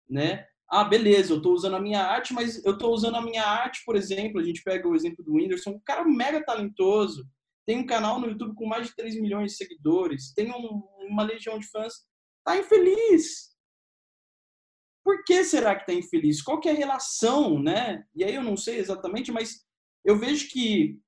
[0.08, 0.46] né?
[0.68, 3.82] Ah, beleza, eu estou usando a minha arte, mas eu estou usando a minha arte,
[3.86, 7.24] por exemplo, a gente pega o exemplo do Whindersson, um cara mega talentoso,
[7.66, 11.22] tem um canal no YouTube com mais de 3 milhões de seguidores, tem um, uma
[11.22, 11.94] legião de fãs,
[12.44, 13.53] tá infeliz,
[15.04, 16.40] por que será que está infeliz?
[16.42, 18.04] Qual é a relação, né?
[18.14, 19.64] E aí eu não sei exatamente, mas
[20.04, 20.98] eu vejo que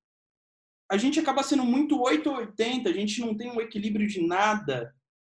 [0.91, 4.25] a gente acaba sendo muito 8 ou 80, a gente não tem um equilíbrio de
[4.25, 4.95] nada,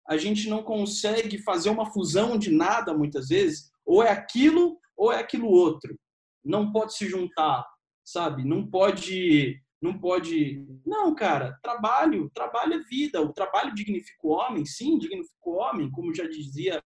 [0.07, 5.12] a gente não consegue fazer uma fusão de nada muitas vezes, ou é aquilo ou
[5.12, 5.97] é aquilo outro.
[6.44, 7.64] não pode se juntar,
[8.05, 8.44] sabe?
[8.44, 10.66] Não pode, não pode.
[10.85, 13.21] Não, cara, trabalho, trabalho é vida.
[13.21, 16.83] O trabalho dignifica o homem, sim, dignifica o homem, como já dizia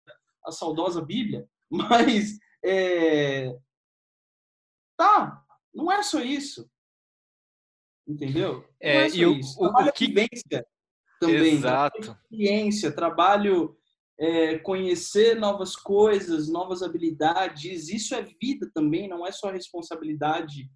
[0.46, 1.46] a saudosa Bíblia.
[1.90, 3.54] Mas é...
[4.96, 6.70] tá, não é só isso.
[8.06, 8.66] Entendeu?
[8.80, 10.66] É, é e o, o, o que vivência
[11.20, 12.16] também, Exato.
[12.30, 13.76] experiência, trabalho
[14.18, 17.88] é, conhecer novas coisas, novas habilidades.
[17.88, 20.70] Isso é vida também, não é só responsabilidade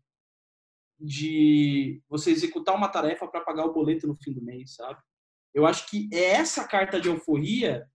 [0.99, 5.01] de você executar uma tarefa para pagar o boleto no fim do mês, sabe?
[5.53, 7.87] Eu acho que é essa carta de euforia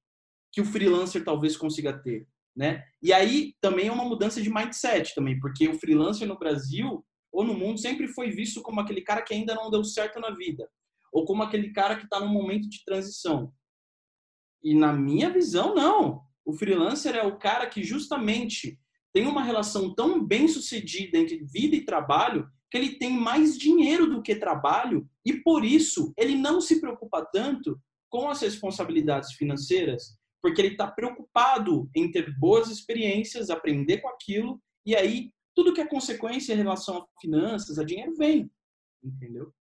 [0.52, 2.28] que o freelancer talvez consiga ter,
[2.58, 2.84] né?
[3.02, 7.44] E aí também é uma mudança de mindset também, porque o freelancer no Brasil ou
[7.44, 10.68] no mundo sempre foi visto como aquele cara que ainda não deu certo na vida,
[11.14, 13.54] ou como aquele cara que está num momento de transição.
[14.64, 16.24] E na minha visão, não.
[16.44, 18.80] O freelancer é o cara que justamente
[19.14, 24.10] tem uma relação tão bem sucedida entre vida e trabalho que ele tem mais dinheiro
[24.10, 30.17] do que trabalho e por isso ele não se preocupa tanto com as responsabilidades financeiras,
[30.42, 35.82] porque ele está preocupado em ter boas experiências, aprender com aquilo e aí tudo que
[35.82, 38.50] é consequência em relação a finanças, a dinheiro vem,
[39.04, 39.52] entendeu?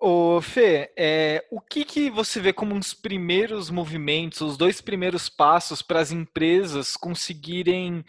[0.00, 5.28] Ô, Fê, é, o que, que você vê como os primeiros movimentos, os dois primeiros
[5.28, 8.04] passos para as empresas conseguirem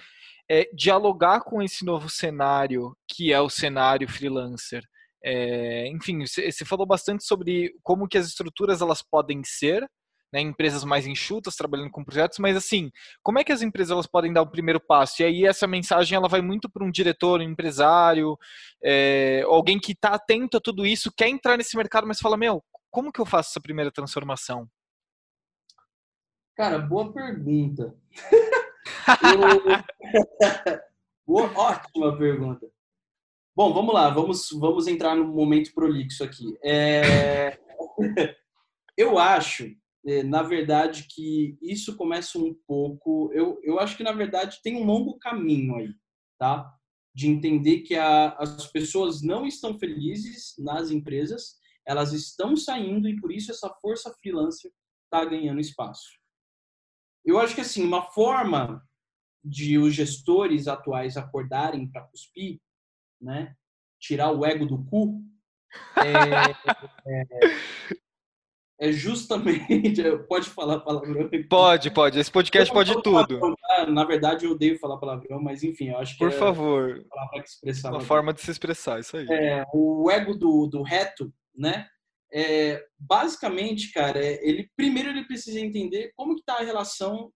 [0.48, 4.84] é, dialogar com esse novo cenário, que é o cenário freelancer?
[5.24, 9.90] É, enfim, você falou bastante sobre como que as estruturas elas podem ser,
[10.32, 12.92] né, empresas mais enxutas trabalhando com projetos, mas assim,
[13.24, 15.22] como é que as empresas elas podem dar o primeiro passo?
[15.22, 18.38] E aí essa mensagem ela vai muito para um diretor, um empresário,
[18.84, 22.64] é, alguém que está atento a tudo isso, quer entrar nesse mercado, mas fala, meu,
[22.92, 24.68] como que eu faço essa primeira transformação?
[26.56, 27.96] Cara, boa pergunta.
[29.24, 30.80] eu...
[31.26, 32.68] boa, ótima pergunta.
[33.56, 36.58] Bom, vamos lá, vamos, vamos entrar no momento prolixo aqui.
[36.64, 37.60] É...
[38.98, 39.70] eu acho
[40.06, 43.32] é, na verdade, que isso começa um pouco.
[43.34, 45.94] Eu, eu acho que, na verdade, tem um longo caminho aí,
[46.38, 46.74] tá?
[47.14, 53.20] De entender que a, as pessoas não estão felizes nas empresas, elas estão saindo e
[53.20, 54.72] por isso essa força freelancer
[55.06, 56.08] está ganhando espaço.
[57.26, 58.82] Eu acho que, assim, uma forma
[59.44, 62.60] de os gestores atuais acordarem para cuspir,
[63.22, 63.56] né?
[64.00, 65.22] Tirar o ego do cu,
[65.98, 67.26] é, é,
[68.80, 70.02] é justamente.
[70.28, 71.30] Pode falar palavrão?
[71.50, 72.18] Pode, pode.
[72.18, 73.56] Esse podcast pode tudo.
[73.56, 73.86] Tá?
[73.88, 76.20] Na verdade, eu odeio falar palavrão, mas enfim, eu acho que.
[76.20, 77.06] Por é favor.
[77.86, 79.28] Uma forma de se expressar, isso aí.
[79.30, 81.88] É, o ego do, do reto, né?
[82.32, 87.34] É, basicamente, cara, é, ele primeiro ele precisa entender como que está a relação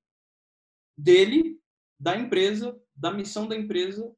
[0.98, 1.60] dele,
[2.00, 4.10] da empresa, da missão da empresa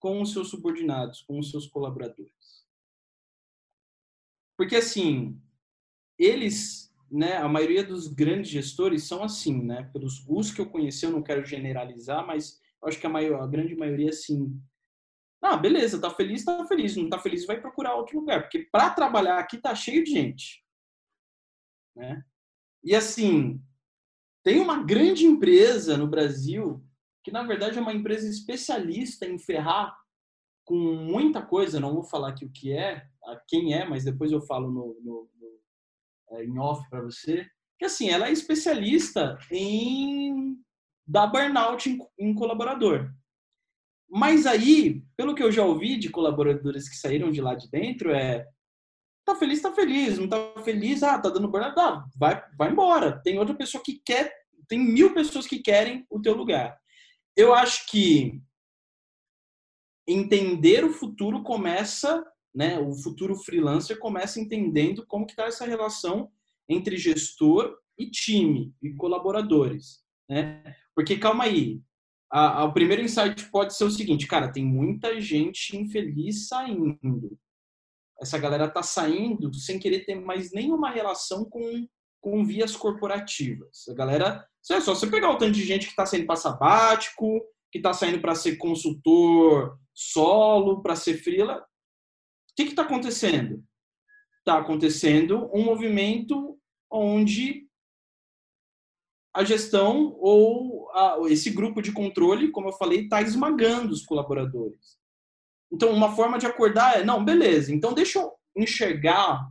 [0.00, 2.64] com os seus subordinados, com os seus colaboradores.
[4.56, 5.38] Porque assim,
[6.24, 9.88] eles, né, a maioria dos grandes gestores são assim, né?
[9.92, 13.46] Pelos os que eu conheci, eu não quero generalizar, mas acho que a, maior, a
[13.46, 14.60] grande maioria assim.
[15.42, 18.90] Ah, beleza, tá feliz, tá feliz, não tá feliz, vai procurar outro lugar, porque para
[18.90, 20.62] trabalhar aqui tá cheio de gente,
[21.96, 22.22] né?
[22.84, 23.62] E assim,
[24.42, 26.84] tem uma grande empresa no Brasil
[27.22, 29.98] que na verdade é uma empresa especialista em ferrar
[30.64, 33.06] com muita coisa, não vou falar aqui o que é,
[33.48, 35.30] quem é, mas depois eu falo no, no,
[36.38, 37.46] em off para você,
[37.78, 40.56] que assim, ela é especialista em
[41.06, 43.10] dar burnout em, em colaborador.
[44.08, 48.12] Mas aí, pelo que eu já ouvi de colaboradores que saíram de lá de dentro,
[48.12, 48.46] é
[49.24, 53.20] tá feliz, tá feliz, não tá feliz, ah, tá dando burnout, ah, vai, vai embora.
[53.22, 54.32] Tem outra pessoa que quer,
[54.68, 56.78] tem mil pessoas que querem o teu lugar.
[57.36, 58.40] Eu acho que
[60.06, 66.30] entender o futuro começa né, o futuro freelancer começa entendendo como que está essa relação
[66.68, 70.62] entre gestor e time e colaboradores, né?
[70.94, 71.82] Porque calma aí,
[72.30, 77.38] a, a, o primeiro insight pode ser o seguinte, cara, tem muita gente infeliz saindo.
[78.20, 81.86] Essa galera tá saindo sem querer ter mais nenhuma relação com,
[82.20, 83.88] com vias corporativas.
[83.88, 87.40] A galera, é só você pegar o tanto de gente que está saindo para sabático,
[87.72, 91.64] que está saindo para ser consultor solo, para ser freela,
[92.54, 93.64] que está acontecendo?
[94.38, 96.58] Está acontecendo um movimento
[96.90, 97.68] onde
[99.32, 104.98] a gestão ou a, esse grupo de controle, como eu falei, está esmagando os colaboradores.
[105.72, 109.48] Então, uma forma de acordar é, não, beleza, então deixa eu enxergar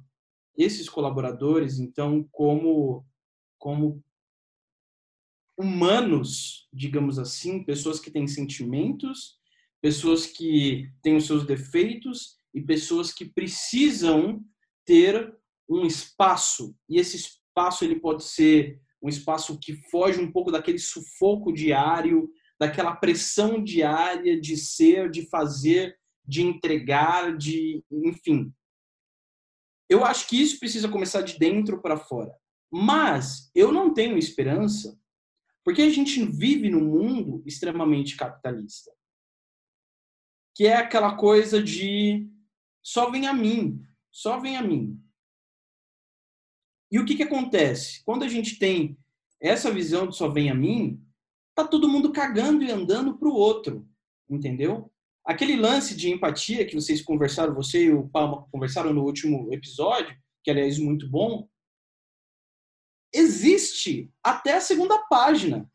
[0.57, 3.05] esses colaboradores, então, como,
[3.57, 4.03] como
[5.57, 9.39] humanos, digamos assim, pessoas que têm sentimentos,
[9.81, 14.43] pessoas que têm os seus defeitos e pessoas que precisam
[14.85, 15.35] ter
[15.69, 16.75] um espaço.
[16.89, 22.29] E esse espaço ele pode ser um espaço que foge um pouco daquele sufoco diário,
[22.59, 28.53] daquela pressão diária de ser, de fazer, de entregar, de, enfim.
[29.89, 32.35] Eu acho que isso precisa começar de dentro para fora.
[32.71, 34.99] Mas eu não tenho esperança,
[35.63, 38.91] porque a gente vive num mundo extremamente capitalista.
[40.55, 42.29] Que é aquela coisa de
[42.81, 44.99] só vem a mim, só vem a mim.
[46.91, 48.03] E o que, que acontece?
[48.03, 48.97] Quando a gente tem
[49.39, 51.01] essa visão de só vem a mim,
[51.55, 53.87] tá todo mundo cagando e andando para o outro,
[54.29, 54.91] entendeu?
[55.23, 60.17] Aquele lance de empatia que vocês conversaram, você e o Palma conversaram no último episódio,
[60.43, 61.47] que aliás muito bom,
[63.13, 65.69] existe até a segunda página,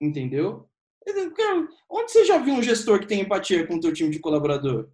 [0.00, 0.68] entendeu?
[1.90, 4.90] Onde você já viu um gestor que tem empatia com o teu time de colaborador?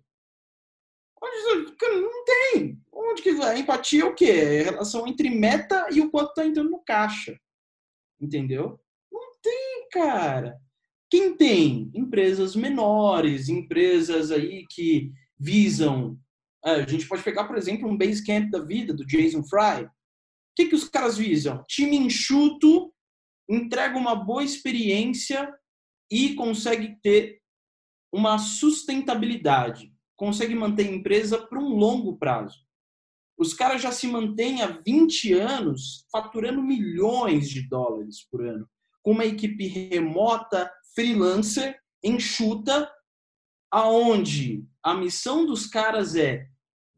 [1.22, 2.80] Onde, não tem.
[2.92, 4.30] Onde que a empatia é o quê?
[4.30, 7.38] É a relação entre meta e o quanto está entrando no caixa.
[8.20, 8.80] Entendeu?
[9.10, 10.58] Não tem, cara.
[11.10, 11.90] Quem tem?
[11.94, 16.18] Empresas menores, empresas aí que visam.
[16.64, 19.84] É, a gente pode pegar, por exemplo, um Basecamp da vida, do Jason Fry.
[19.84, 19.90] O
[20.56, 21.64] que, que os caras visam?
[21.68, 22.92] Time enxuto,
[23.48, 25.52] entrega uma boa experiência
[26.10, 27.40] e consegue ter
[28.12, 29.87] uma sustentabilidade
[30.18, 32.58] consegue manter a empresa por um longo prazo.
[33.38, 38.68] Os caras já se mantêm há 20 anos faturando milhões de dólares por ano,
[39.00, 42.90] com uma equipe remota, freelancer, enxuta,
[43.70, 46.48] aonde a missão dos caras é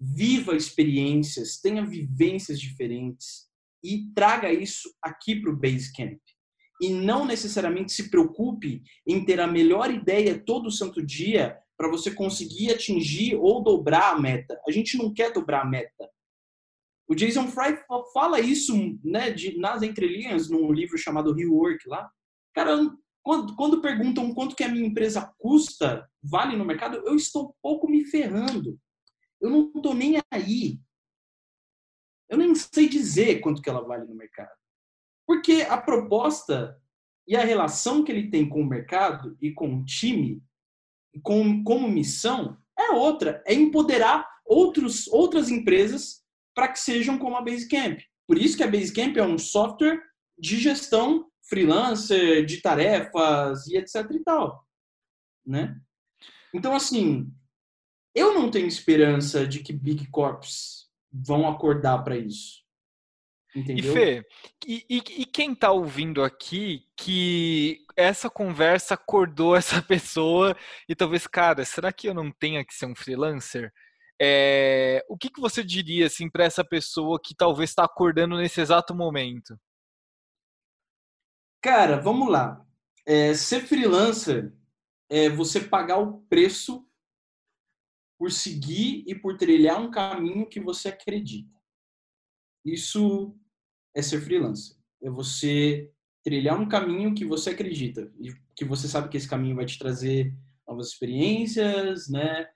[0.00, 3.50] viva experiências, tenha vivências diferentes
[3.84, 6.18] e traga isso aqui para o Basecamp.
[6.80, 12.10] E não necessariamente se preocupe em ter a melhor ideia todo santo dia para você
[12.10, 14.60] conseguir atingir ou dobrar a meta.
[14.68, 16.10] A gente não quer dobrar a meta.
[17.08, 17.74] O Jason Fry
[18.12, 22.12] fala isso né, de, nas entrelinhas num livro chamado Rework lá.
[22.52, 22.76] Cara,
[23.22, 27.88] quando, quando perguntam quanto que a minha empresa custa, vale no mercado, eu estou pouco
[27.88, 28.78] me ferrando.
[29.40, 30.78] Eu não estou nem aí.
[32.28, 34.52] Eu nem sei dizer quanto que ela vale no mercado.
[35.26, 36.78] Porque a proposta
[37.26, 40.42] e a relação que ele tem com o mercado e com o time
[41.22, 46.22] com, como missão é outra, é empoderar outros, outras empresas
[46.54, 48.00] para que sejam como a Basecamp.
[48.26, 50.00] Por isso que a Basecamp é um software
[50.38, 54.64] de gestão freelancer, de tarefas e etc e tal,
[55.44, 55.80] né?
[56.54, 57.32] Então, assim,
[58.14, 62.64] eu não tenho esperança de que Big Corps vão acordar para isso.
[63.54, 63.90] Entendeu?
[63.90, 64.26] E Fê,
[64.66, 70.56] e, e, e quem está ouvindo aqui que essa conversa acordou essa pessoa
[70.88, 73.72] e talvez, cara, será que eu não tenho que ser um freelancer?
[74.22, 78.60] É, o que, que você diria assim para essa pessoa que talvez está acordando nesse
[78.60, 79.58] exato momento?
[81.62, 82.64] Cara, vamos lá.
[83.06, 84.52] É, ser freelancer
[85.08, 86.86] é você pagar o preço
[88.18, 91.58] por seguir e por trilhar um caminho que você acredita.
[92.64, 93.34] Isso
[93.94, 94.76] é ser freelancer.
[95.02, 95.90] É você
[96.24, 99.78] trilhar um caminho que você acredita e que você sabe que esse caminho vai te
[99.78, 100.34] trazer
[100.68, 102.46] novas experiências, né?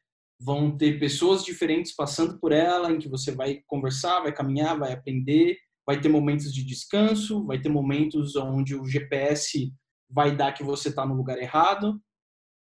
[0.41, 4.93] Vão ter pessoas diferentes passando por ela, em que você vai conversar, vai caminhar, vai
[4.93, 5.57] aprender,
[5.87, 9.73] vai ter momentos de descanso, vai ter momentos onde o GPS
[10.11, 12.01] vai dar que você está no lugar errado.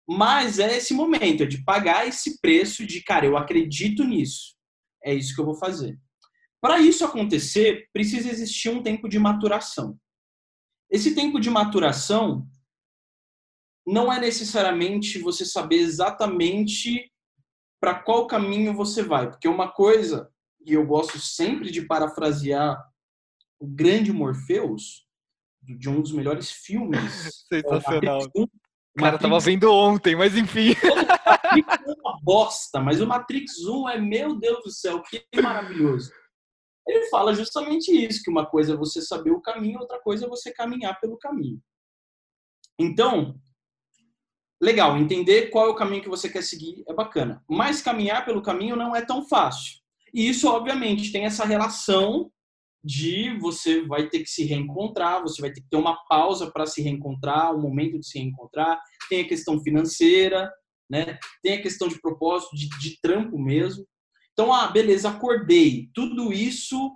[0.09, 4.55] Mas é esse momento, é de pagar esse preço de, cara, eu acredito nisso.
[5.05, 5.99] É isso que eu vou fazer.
[6.67, 9.97] Para isso acontecer, precisa existir um tempo de maturação.
[10.91, 12.45] Esse tempo de maturação
[13.87, 17.09] não é necessariamente você saber exatamente
[17.81, 20.29] para qual caminho você vai, porque uma coisa,
[20.61, 22.85] e eu gosto sempre de parafrasear
[23.61, 25.07] o grande Morpheus,
[25.62, 27.47] de um dos melhores filmes.
[27.49, 28.23] Sensacional.
[28.23, 28.51] É o
[28.99, 30.75] Cara, tava vendo ontem, mas enfim.
[31.23, 36.11] Matrix é uma bosta, mas o Matrix 1 é, meu Deus do céu, que maravilhoso
[36.87, 40.28] ele fala justamente isso, que uma coisa é você saber o caminho, outra coisa é
[40.28, 41.61] você caminhar pelo caminho.
[42.78, 43.34] Então,
[44.61, 48.43] legal, entender qual é o caminho que você quer seguir é bacana, mas caminhar pelo
[48.43, 49.80] caminho não é tão fácil.
[50.14, 52.30] E isso, obviamente, tem essa relação
[52.82, 56.66] de você vai ter que se reencontrar, você vai ter que ter uma pausa para
[56.66, 60.49] se reencontrar, um momento de se reencontrar, tem a questão financeira,
[60.89, 61.18] né?
[61.43, 63.84] tem a questão de propósito, de, de trampo mesmo.
[64.37, 65.89] Então, ah, beleza, acordei.
[65.95, 66.95] Tudo isso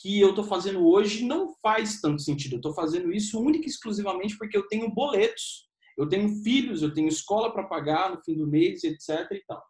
[0.00, 2.54] que eu estou fazendo hoje não faz tanto sentido.
[2.54, 5.68] Eu estou fazendo isso única e exclusivamente porque eu tenho boletos.
[5.98, 9.30] eu tenho filhos, eu tenho escola para pagar no fim do mês, etc.
[9.30, 9.62] E tal.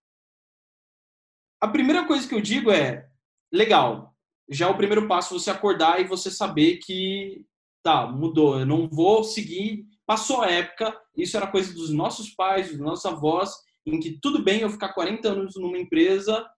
[1.60, 3.08] A primeira coisa que eu digo é:
[3.52, 4.14] legal,
[4.48, 7.44] já é o primeiro passo você acordar e você saber que
[7.82, 9.84] tá, mudou, eu não vou seguir.
[10.06, 13.50] Passou a época, isso era coisa dos nossos pais, dos nossos avós,
[13.84, 16.48] em que tudo bem eu ficar 40 anos numa empresa,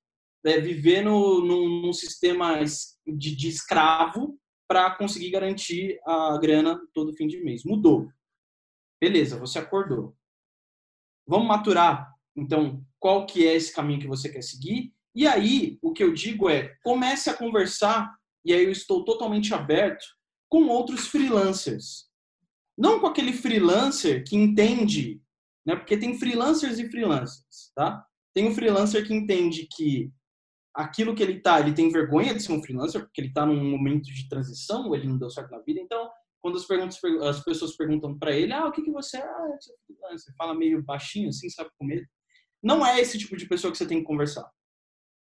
[0.45, 2.62] é, viver no, num, num sistema
[3.07, 4.38] de, de escravo
[4.68, 7.64] para conseguir garantir a grana todo fim de mês.
[7.64, 8.09] Mudou.
[9.01, 10.16] Beleza, você acordou.
[11.26, 14.93] Vamos maturar, então, qual que é esse caminho que você quer seguir?
[15.14, 18.14] E aí, o que eu digo é, comece a conversar,
[18.45, 20.05] e aí eu estou totalmente aberto,
[20.49, 22.11] com outros freelancers.
[22.76, 25.20] Não com aquele freelancer que entende,
[25.66, 25.76] né?
[25.76, 28.05] Porque tem freelancers e freelancers, tá?
[28.34, 30.11] Tem um freelancer que entende que
[30.74, 33.70] aquilo que ele tá, ele tem vergonha de ser um freelancer, porque ele tá num
[33.70, 36.10] momento de transição, ele não deu certo na vida, então
[36.42, 39.22] quando as, perguntas, as pessoas perguntam para ele, ah, o que, que você é?
[39.22, 40.34] Ah, sou freelancer.
[40.36, 42.04] Fala meio baixinho, assim, sabe, com medo.
[42.60, 44.50] Não é esse tipo de pessoa que você tem que conversar.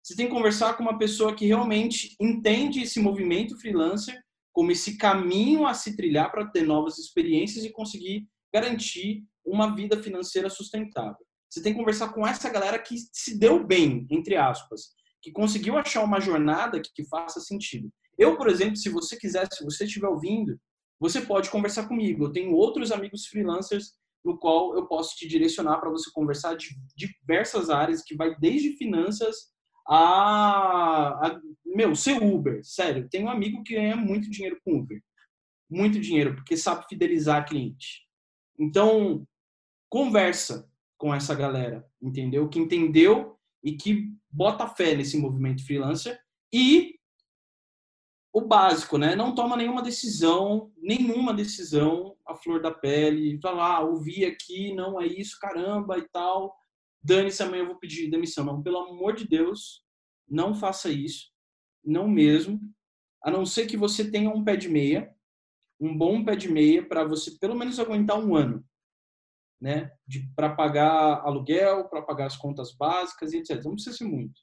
[0.02, 4.20] Você tem que conversar com uma pessoa que realmente entende esse movimento freelancer
[4.52, 10.02] como esse caminho a se trilhar para ter novas experiências e conseguir garantir uma vida
[10.02, 11.24] financeira sustentável.
[11.48, 15.78] Você tem que conversar com essa galera que se deu bem, entre aspas, que conseguiu
[15.78, 17.90] achar uma jornada que, que faça sentido.
[18.18, 20.58] Eu, por exemplo, se você quiser, se você estiver ouvindo,
[20.98, 22.24] você pode conversar comigo.
[22.24, 23.94] Eu tenho outros amigos freelancers
[24.24, 28.76] no qual eu posso te direcionar para você conversar de diversas áreas, que vai desde
[28.76, 29.50] finanças
[29.86, 32.60] a, a meu, ser Uber.
[32.62, 35.02] Sério, tem um amigo que ganha muito dinheiro com Uber.
[35.68, 38.06] Muito dinheiro, porque sabe fidelizar cliente.
[38.58, 39.26] Então,
[39.88, 42.48] conversa com essa galera, entendeu?
[42.48, 46.20] Que entendeu e que bota fé nesse movimento freelancer
[46.52, 46.98] e
[48.32, 49.14] o básico, né?
[49.14, 53.38] Não toma nenhuma decisão, nenhuma decisão à flor da pele.
[53.42, 56.56] Fala, ah, ouvi aqui, não é isso, caramba e tal.
[57.02, 58.44] Dane-se, amanhã eu vou pedir demissão.
[58.44, 59.84] Não, pelo amor de Deus,
[60.26, 61.30] não faça isso.
[61.84, 62.58] Não mesmo.
[63.22, 65.14] A não ser que você tenha um pé de meia,
[65.78, 68.64] um bom pé de meia para você pelo menos aguentar um ano,
[69.62, 69.92] né?
[70.34, 73.62] Para pagar aluguel, para pagar as contas básicas e etc.
[73.64, 74.40] Não precisa ser muito,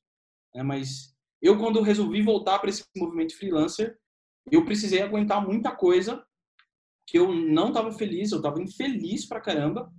[0.55, 0.63] né?
[0.63, 3.99] Mas eu, quando resolvi voltar para esse movimento freelancer,
[4.49, 6.25] eu precisei aguentar muita coisa
[7.05, 9.91] que eu não estava feliz, eu estava infeliz pra caramba,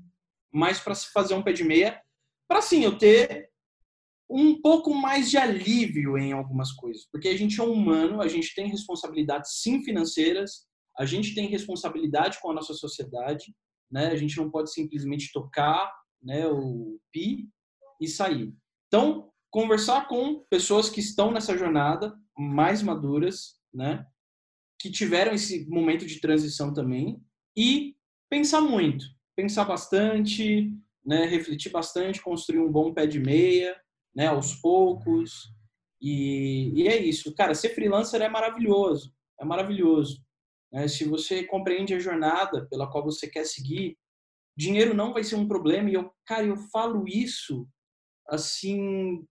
[0.51, 2.01] mas para fazer um pé de meia,
[2.49, 3.51] para sim eu ter
[4.29, 8.55] um pouco mais de alívio em algumas coisas, porque a gente é humano, a gente
[8.55, 10.67] tem responsabilidades sim financeiras,
[10.97, 13.55] a gente tem responsabilidade com a nossa sociedade,
[13.91, 14.09] né?
[14.09, 17.49] A gente não pode simplesmente tocar, né, o pi
[18.01, 18.55] e sair.
[18.87, 24.07] Então, conversar com pessoas que estão nessa jornada, mais maduras, né?
[24.79, 27.23] Que tiveram esse momento de transição também
[27.57, 27.97] e
[28.31, 29.05] pensar muito,
[29.37, 30.73] pensar bastante,
[31.05, 31.27] né?
[31.27, 33.77] Refletir bastante, construir um bom pé de meia,
[34.15, 34.29] né?
[34.29, 35.53] Aos poucos
[36.01, 37.55] e, e é isso, cara.
[37.55, 40.25] Ser freelancer é maravilhoso, é maravilhoso.
[40.73, 40.89] Né?
[40.89, 43.99] Se você compreende a jornada pela qual você quer seguir,
[44.57, 45.91] dinheiro não vai ser um problema.
[45.91, 47.69] E eu, cara, eu falo isso
[48.29, 49.27] assim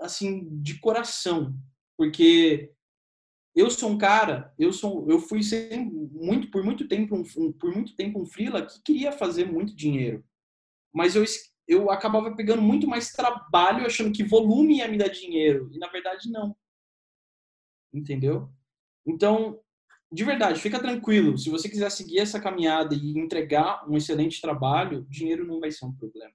[0.00, 1.56] assim de coração,
[1.96, 2.72] porque
[3.54, 7.72] eu sou um cara, eu sou, eu fui sempre, muito por muito tempo um, por
[7.72, 10.24] muito tempo um freela que queria fazer muito dinheiro,
[10.92, 11.24] mas eu
[11.66, 15.88] eu acabava pegando muito mais trabalho achando que volume ia me dar dinheiro e na
[15.88, 16.54] verdade não,
[17.92, 18.50] entendeu?
[19.06, 19.60] Então
[20.14, 21.36] de verdade, fica tranquilo.
[21.36, 25.86] Se você quiser seguir essa caminhada e entregar um excelente trabalho, dinheiro não vai ser
[25.86, 26.32] um problema.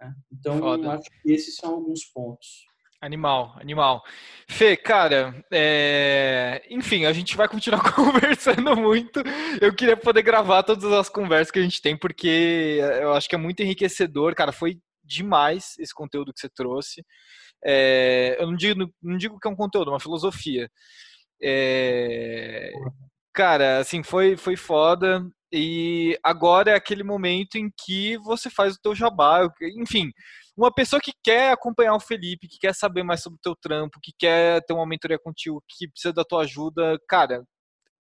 [0.00, 0.14] Né?
[0.32, 0.92] Então, Foda.
[0.92, 2.64] acho que esses são alguns pontos.
[3.00, 4.02] Animal, animal.
[4.48, 6.64] Fê, cara, é...
[6.70, 9.20] enfim, a gente vai continuar conversando muito.
[9.60, 13.34] Eu queria poder gravar todas as conversas que a gente tem, porque eu acho que
[13.34, 14.52] é muito enriquecedor, cara.
[14.52, 17.04] Foi demais esse conteúdo que você trouxe.
[17.64, 18.36] É...
[18.40, 20.70] Eu não digo, não digo que é um conteúdo, é uma filosofia.
[21.42, 22.70] É...
[23.36, 25.22] Cara, assim, foi, foi foda.
[25.52, 29.46] E agora é aquele momento em que você faz o teu jabá,
[29.78, 30.10] enfim,
[30.56, 34.00] uma pessoa que quer acompanhar o Felipe, que quer saber mais sobre o teu trampo,
[34.02, 37.44] que quer ter uma mentoria contigo, que precisa da tua ajuda, cara,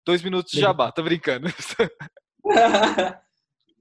[0.07, 1.49] dois minutos de jabá, tô brincando.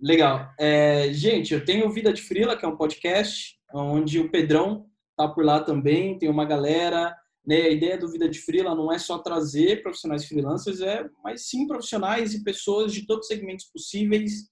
[0.01, 0.53] Legal.
[0.59, 4.85] É, gente, eu tenho Vida de Frila, que é um podcast, onde o Pedrão
[5.17, 7.15] tá por lá também, tem uma galera.
[7.49, 7.63] Né?
[7.63, 11.65] A ideia do Vida de Frila não é só trazer profissionais freelancers, é, mas sim
[11.65, 14.47] profissionais e pessoas de todos os segmentos possíveis,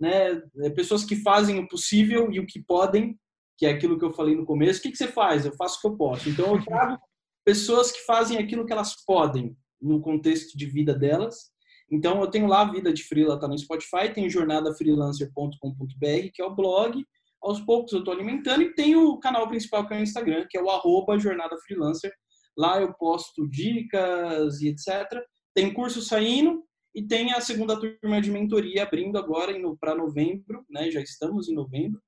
[0.00, 0.42] né?
[0.58, 3.16] É, pessoas que fazem o possível e o que podem
[3.56, 4.80] que é aquilo que eu falei no começo.
[4.80, 5.44] O que, que você faz?
[5.44, 6.30] Eu faço o que eu posso.
[6.30, 6.98] Então, eu trago
[7.44, 11.50] pessoas que fazem aquilo que elas podem no contexto de vida delas.
[11.92, 16.44] Então, eu tenho lá a Vida de Freela, tá no Spotify, tem jornadafreelancer.com.br, que é
[16.44, 17.04] o blog.
[17.42, 20.56] Aos poucos eu estou alimentando e tem o canal principal, que é o Instagram, que
[20.56, 22.10] é o arroba Jornada Freelancer.
[22.56, 25.22] Lá eu posto dicas e etc.
[25.54, 30.90] Tem curso saindo e tem a segunda turma de mentoria abrindo agora para novembro, né?
[30.90, 32.00] Já estamos em novembro.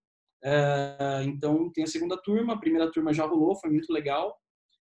[0.45, 4.37] É, então tem a segunda turma, a primeira turma já rolou, foi muito legal.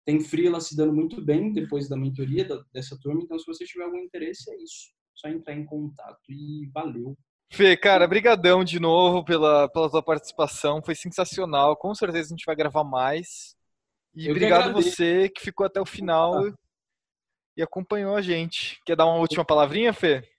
[0.06, 3.66] Tem freela se dando muito bem depois da mentoria da, dessa turma, então se você
[3.66, 7.16] tiver algum interesse é isso, só entrar em contato e valeu.
[7.52, 11.76] Fê, cara, brigadão de novo pela, pela tua participação, foi sensacional.
[11.76, 13.56] Com certeza a gente vai gravar mais.
[14.20, 16.54] E Eu obrigado você que ficou até o final ah.
[17.56, 18.78] e acompanhou a gente.
[18.86, 20.30] Quer dar uma última palavrinha, Fê?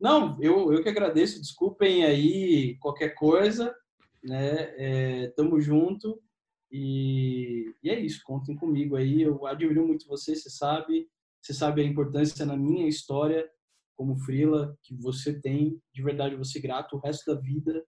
[0.00, 1.40] Não, eu, eu que agradeço.
[1.40, 3.72] Desculpem aí qualquer coisa,
[4.20, 4.74] né?
[4.76, 6.20] É, tamo junto
[6.72, 8.20] e, e é isso.
[8.24, 9.22] Contem comigo aí.
[9.22, 11.08] Eu admiro muito você, você sabe.
[11.40, 13.48] Você sabe a importância na minha história
[13.96, 15.80] como Frila que você tem.
[15.92, 17.86] De verdade, você grato o resto da vida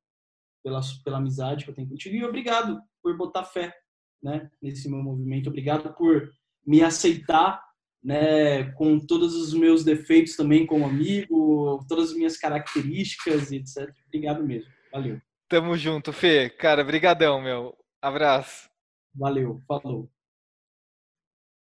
[0.63, 2.15] pela, pela amizade que eu tenho contigo.
[2.15, 3.75] E obrigado por botar fé
[4.27, 5.49] né, nesse meu movimento.
[5.49, 6.29] Obrigado por
[6.67, 7.63] me aceitar
[8.03, 13.89] né, com todos os meus defeitos também como amigo, todas as minhas características e etc.
[14.09, 14.71] Obrigado mesmo.
[14.93, 15.21] Valeu.
[15.49, 16.51] Tamo junto, Fê.
[16.51, 17.77] Cara, brigadão, meu.
[18.03, 18.69] Abraço.
[19.15, 19.63] Valeu.
[19.67, 20.11] Falou.